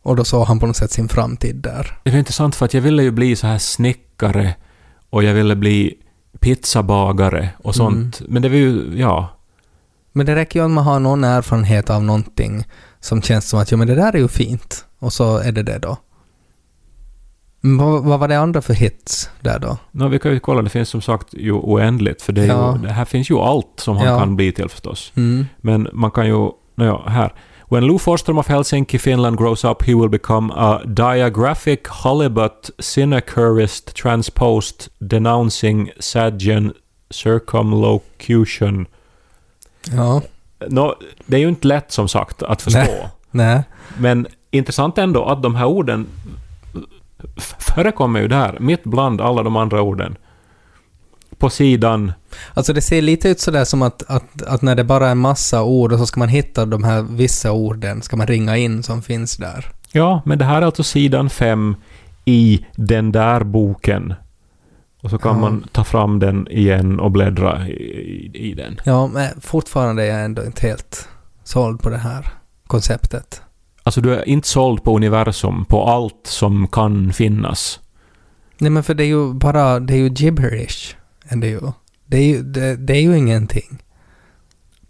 Och 0.04 0.16
då 0.16 0.24
såg 0.24 0.48
han 0.48 0.60
på 0.60 0.66
något 0.68 0.76
sätt 0.78 0.92
sin 0.92 1.10
framtid 1.10 1.56
där. 1.56 2.00
Det 2.04 2.10
är 2.10 2.18
intressant 2.18 2.56
för 2.56 2.66
att 2.66 2.74
jag 2.74 2.82
ville 2.82 3.04
ju 3.04 3.12
bli 3.12 3.36
så 3.36 3.48
här 3.48 3.58
snickare 3.58 4.56
och 5.10 5.24
jag 5.24 5.34
ville 5.34 5.56
bli 5.56 5.94
pizzabagare 6.40 7.50
och 7.64 7.76
sånt. 7.76 8.22
Men 8.28 8.42
det 8.42 8.50
var 8.50 8.56
ju, 8.56 8.92
ja. 8.96 9.28
Men 10.12 10.26
det 10.26 10.36
räcker 10.36 10.60
ju 10.60 10.66
om 10.66 10.74
man 10.74 10.84
har 10.84 11.00
någon 11.00 11.24
erfarenhet 11.24 11.90
av 11.90 12.04
någonting 12.04 12.64
som 13.00 13.22
känns 13.22 13.50
som 13.50 13.60
att 13.60 13.72
jo 13.72 13.78
men 13.78 13.88
det 13.88 13.96
där 13.96 14.14
är 14.14 14.18
ju 14.20 14.28
fint. 14.28 14.86
Och 15.00 15.14
så 15.14 15.38
är 15.38 15.52
det 15.52 15.64
det 15.64 15.78
då. 15.80 15.98
Men 17.62 17.78
vad, 17.78 18.04
vad 18.04 18.20
var 18.20 18.28
det 18.28 18.40
andra 18.40 18.62
för 18.62 18.74
hits 18.74 19.30
där 19.42 19.60
då? 19.60 19.78
No, 19.92 20.08
vi 20.08 20.20
kan 20.20 20.32
ju 20.32 20.40
kolla, 20.40 20.62
det 20.62 20.70
finns 20.70 20.90
som 20.90 21.02
sagt 21.02 21.28
ju 21.34 21.52
oändligt 21.54 22.22
för 22.22 22.34
det, 22.34 22.44
är 22.44 22.48
Ja. 22.48 22.76
ju, 22.76 22.82
det 22.82 22.92
här 22.94 23.06
finns 23.06 23.32
ju 23.32 23.36
allt 23.40 23.74
som 23.80 23.98
han 23.98 24.08
Ja. 24.08 24.20
kan 24.20 24.36
bli 24.36 24.52
till 24.52 24.70
förstås. 24.70 25.12
Mm. 25.16 25.46
Men 25.58 25.88
man 25.94 26.12
kan 26.12 26.28
ju, 26.28 26.50
ja, 26.76 27.04
här. 27.08 27.34
When 27.72 27.84
Lou 27.84 28.00
Forsström 28.00 28.38
of 28.38 28.48
Helsinki, 28.48 29.00
Finland 29.00 29.38
grows 29.38 29.64
up 29.64 29.84
he 29.84 29.94
will 29.96 30.10
become 30.10 30.54
a 30.56 30.82
diagraphic 30.86 31.88
halibut 31.88 32.72
sinecurist 32.80 33.96
transposed 33.96 34.90
denouncing 35.00 35.92
Sadgen 36.00 36.74
circumlocution. 37.10 38.86
Ja. 39.92 40.22
Nå, 40.68 40.96
det 41.26 41.38
är 41.38 41.42
ju 41.42 41.50
inte 41.50 41.68
lätt 41.68 41.92
som 41.92 42.08
sagt 42.08 42.44
att 42.44 42.62
förstå. 42.62 42.80
Nej. 42.80 43.10
Nej. 43.32 43.64
Men 43.98 44.28
intressant 44.52 44.98
ändå 44.98 45.26
att 45.26 45.44
de 45.44 45.56
här 45.56 45.66
orden 45.66 46.08
förekommer 47.60 48.22
ju 48.22 48.28
där, 48.28 48.58
mitt 48.60 48.84
bland 48.84 49.22
alla 49.22 49.44
de 49.44 49.56
andra 49.56 49.82
orden. 49.82 50.18
På 51.40 51.50
sidan. 51.50 52.12
Alltså 52.54 52.74
det 52.74 52.82
ser 52.82 53.02
lite 53.02 53.30
ut 53.30 53.40
sådär 53.40 53.66
som 53.66 53.82
att, 53.82 54.04
att, 54.08 54.42
att 54.48 54.62
när 54.62 54.76
det 54.76 54.84
bara 54.84 55.08
är 55.08 55.12
en 55.12 55.18
massa 55.18 55.64
ord 55.64 55.94
och 55.94 56.00
så 56.00 56.06
ska 56.06 56.20
man 56.20 56.30
hitta 56.30 56.66
de 56.66 56.84
här 56.84 57.02
vissa 57.02 57.52
orden, 57.52 58.02
ska 58.02 58.18
man 58.18 58.28
ringa 58.28 58.58
in 58.58 58.84
som 58.84 59.02
finns 59.02 59.38
där. 59.38 59.66
Ja, 59.92 60.22
men 60.26 60.38
det 60.40 60.46
här 60.46 60.62
är 60.62 60.66
alltså 60.66 60.84
sidan 60.84 61.30
5 61.30 61.76
i 62.26 62.66
den 62.76 63.12
där 63.12 63.44
boken. 63.44 64.14
Och 65.02 65.10
så 65.10 65.18
kan 65.18 65.36
Ja. 65.36 65.42
man 65.42 65.66
ta 65.72 65.84
fram 65.84 66.20
den 66.20 66.48
igen 66.52 67.00
och 67.00 67.12
bläddra 67.12 67.68
i, 67.68 67.72
i, 67.72 68.32
i 68.50 68.54
den. 68.54 68.80
Ja, 68.86 69.08
men 69.08 69.42
fortfarande 69.42 70.04
är 70.04 70.08
jag 70.08 70.26
ändå 70.26 70.46
inte 70.46 70.68
helt 70.68 71.08
såld 71.44 71.82
på 71.82 71.90
det 71.90 71.98
här 71.98 72.28
konceptet. 72.68 73.42
Alltså 73.84 74.02
du 74.02 74.16
är 74.16 74.28
inte 74.30 74.48
såld 74.48 74.84
på 74.84 74.96
universum, 74.96 75.66
på 75.66 75.84
allt 75.86 76.22
som 76.28 76.68
kan 76.68 77.14
finnas. 77.14 77.80
Nej 78.58 78.72
men 78.72 78.84
för 78.84 78.94
det 78.94 79.04
är 79.04 79.08
ju 79.08 79.34
bara, 79.34 79.80
det 79.80 79.94
är 79.94 79.98
ju 79.98 80.10
gibberish. 80.10 80.96
Är 81.32 81.38
det, 81.38 81.48
ju. 81.48 81.60
Det, 82.06 82.18
är 82.18 82.24
ju, 82.24 82.44
det, 82.44 82.76
det 82.76 82.94
är 82.94 83.02
ju 83.02 83.18
ingenting. 83.18 83.84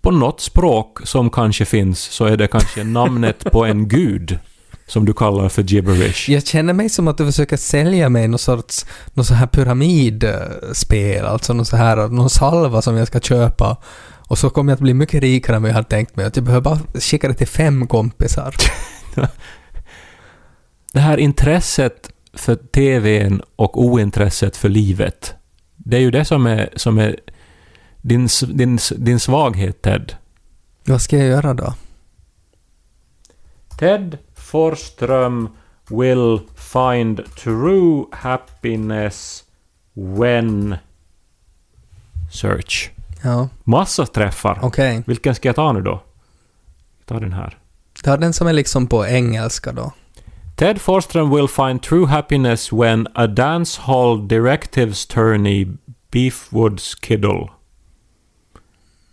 På 0.02 0.12
något 0.12 0.42
språk 0.42 1.00
som 1.04 1.30
kanske 1.30 1.66
finns 1.66 2.00
så 2.00 2.26
är 2.26 2.38
det 2.38 2.48
kanske 2.48 2.84
namnet 3.00 3.52
på 3.52 3.66
en 3.66 3.88
gud 3.88 4.40
som 4.88 5.06
du 5.06 5.14
kallar 5.14 5.50
för 5.50 5.62
gibberish. 5.62 6.30
Jag 6.30 6.48
känner 6.48 6.74
mig 6.74 6.90
som 6.90 7.08
att 7.08 7.18
du 7.18 7.26
försöker 7.26 7.58
sälja 7.58 8.10
mig 8.10 8.28
någon 8.28 8.40
sorts, 8.40 8.86
någon 9.14 9.26
så 9.26 9.34
här 9.34 9.48
pyramidspel, 9.48 11.26
alltså 11.26 11.54
någon 11.54 11.66
så 11.66 11.76
här, 11.76 12.08
någon 12.08 12.30
salva 12.30 12.82
som 12.82 12.96
jag 12.96 13.08
ska 13.08 13.20
köpa. 13.20 13.78
Och 14.30 14.38
så 14.38 14.50
kommer 14.50 14.72
jag 14.72 14.76
att 14.76 14.82
bli 14.82 14.94
mycket 14.94 15.22
rikare 15.22 15.56
än 15.56 15.62
vad 15.62 15.70
jag 15.70 15.76
hade 15.76 15.90
tänkt 15.90 16.16
mig. 16.16 16.26
Att 16.26 16.36
jag 16.36 16.46
behöver 16.46 16.64
bara 16.64 16.80
skicka 17.00 17.28
det 17.28 17.34
till 17.34 17.48
fem 17.48 17.88
kompisar. 17.88 18.56
Det 20.94 21.00
här 21.00 21.18
intresset 21.18 22.10
för 22.34 22.56
TVn 22.56 23.42
och 23.56 23.84
ointresset 23.84 24.58
för 24.58 24.70
livet. 24.70 25.36
Det 25.90 25.98
är 25.98 26.02
ju 26.02 26.12
det 26.12 26.26
som 26.26 26.46
är, 26.46 26.70
som 26.76 26.98
är 26.98 27.20
din, 28.02 28.30
din, 28.48 28.80
din 28.98 29.20
svaghet, 29.20 29.82
Ted. 29.82 30.14
Vad 30.86 31.02
ska 31.02 31.18
jag 31.18 31.28
göra 31.28 31.54
då? 31.54 31.74
Ted 33.80 34.18
Forsström 34.36 35.50
will 35.88 36.40
find 36.56 37.36
true 37.36 38.06
happiness 38.12 39.44
when... 39.94 40.76
Search. 42.32 42.92
Ja, 43.24 43.50
Massa 43.64 44.06
träffar. 44.06 44.60
okej. 44.62 45.04
Vilken 45.08 45.36
ska 45.36 45.48
jag 45.50 45.56
ta 45.56 45.72
nu 45.72 45.82
då? 45.82 46.04
Ta 47.06 47.20
den 47.20 47.34
här. 47.34 47.58
Ta 48.04 48.18
den 48.18 48.34
som 48.34 48.48
är 48.48 48.54
liksom 48.54 48.88
på 48.88 49.06
engelska 49.06 49.72
då. 49.72 49.94
Ted 50.60 50.82
Forsström 50.82 51.30
will 51.36 51.48
find 51.48 51.82
true 51.82 52.06
happiness 52.08 52.72
when 52.74 53.08
a 53.16 53.28
dance 53.28 53.82
hall 53.82 54.28
directives 54.28 55.06
tourney 55.06 55.68
Beefwoods 56.12 56.96
Kiddle. 57.02 57.50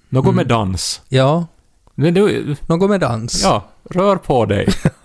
Något 0.09 0.25
Mm. 0.25 0.37
med 0.37 0.47
dans. 0.49 1.01
Ja, 1.09 1.47
Men 1.95 2.15
du, 2.15 2.57
något 2.67 2.91
med 2.91 3.01
dans. 3.01 3.43
ja, 3.43 3.65
rör 3.91 4.17
på 4.17 4.47
dig. 4.47 4.69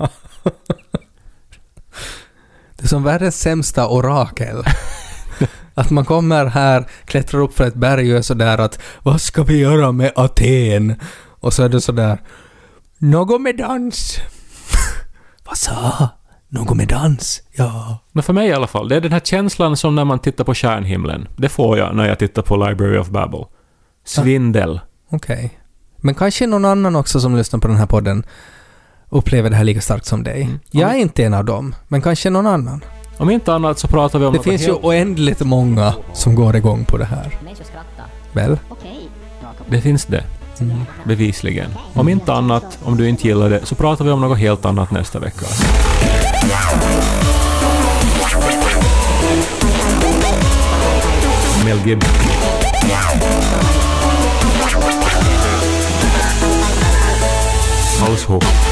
Det 2.78 2.84
är 2.84 2.88
som 2.88 3.04
världens 3.04 3.40
sämsta 3.42 3.88
orakel. 3.88 4.64
att 5.74 5.90
man 5.90 6.06
kommer 6.06 6.46
här, 6.46 6.88
klättrar 7.06 7.42
upp 7.42 7.54
för 7.54 7.68
ett 7.68 7.76
berg 7.76 8.12
och 8.12 8.18
är 8.18 8.22
sådär 8.22 8.58
att 8.58 8.80
vad 9.04 9.22
ska 9.22 9.44
vi 9.44 9.58
göra 9.60 9.92
med 9.92 10.12
Aten? 10.16 10.96
Och 11.40 11.54
så 11.54 11.64
är 11.64 11.70
det 11.70 11.82
sådär 11.82 12.22
något 12.98 13.42
med 13.42 13.58
dans. 13.58 14.18
vad 15.46 15.58
sa? 15.58 16.10
Något 16.54 16.78
med 16.78 16.88
dans? 16.88 17.42
Ja. 17.52 17.98
Men 18.12 18.24
för 18.24 18.34
mig 18.34 18.48
i 18.48 18.54
alla 18.54 18.68
fall, 18.68 18.90
det 18.90 18.96
är 18.96 19.02
den 19.02 19.12
här 19.12 19.20
känslan 19.20 19.78
som 19.78 19.96
när 19.96 20.06
man 20.06 20.20
tittar 20.20 20.44
på 20.44 20.54
stjärnhimlen. 20.54 21.28
Det 21.38 21.50
får 21.50 21.78
jag 21.78 21.96
när 21.96 22.08
jag 22.08 22.20
tittar 22.20 22.42
på 22.42 22.56
Library 22.56 22.98
of 22.98 23.10
Babel. 23.10 23.46
Svindel. 24.06 24.80
Okej. 25.12 25.60
Men 25.98 26.16
kanske 26.16 26.48
någon 26.48 26.66
annan 26.66 26.96
också 26.96 27.20
som 27.20 27.38
lyssnar 27.38 27.60
på 27.60 27.68
den 27.68 27.78
här 27.78 27.86
podden 27.86 28.24
upplever 29.10 29.50
det 29.50 29.56
här 29.56 29.64
lika 29.64 29.82
starkt 29.82 30.06
som 30.06 30.24
dig. 30.24 30.42
Mm. 30.42 30.60
Jag 30.72 30.92
är 30.92 30.96
inte 30.96 31.24
en 31.24 31.34
av 31.34 31.46
dem, 31.46 31.76
men 31.88 32.02
kanske 32.02 32.30
någon 32.30 32.48
annan. 32.48 32.84
Om 33.18 33.30
inte 33.30 33.54
annat 33.54 33.80
så 33.80 33.88
pratar 33.88 34.20
vi 34.20 34.26
om 34.26 34.34
Det 34.34 34.40
finns 34.40 34.62
ju 34.62 34.66
helt... 34.66 34.84
oändligt 34.84 35.40
många 35.40 35.94
som 36.14 36.36
går 36.36 36.56
igång 36.56 36.86
på 36.86 36.98
det 36.98 37.06
här. 37.06 37.38
Väl? 38.34 38.60
Det 39.68 39.82
finns 39.82 40.06
det. 40.06 40.24
Mm. 40.60 40.78
Bevisligen. 41.04 41.72
Om 41.94 42.10
inte 42.10 42.34
annat, 42.34 42.80
om 42.84 42.98
du 42.98 43.10
inte 43.10 43.28
gillar 43.28 43.50
det, 43.50 43.66
så 43.66 43.76
pratar 43.76 44.06
vi 44.06 44.12
om 44.12 44.22
något 44.22 44.38
helt 44.38 44.66
annat 44.66 44.92
nästa 44.92 45.20
vecka. 45.20 45.46
Mel 51.64 51.80
Gibson. 51.84 52.12
Household. 58.00 58.71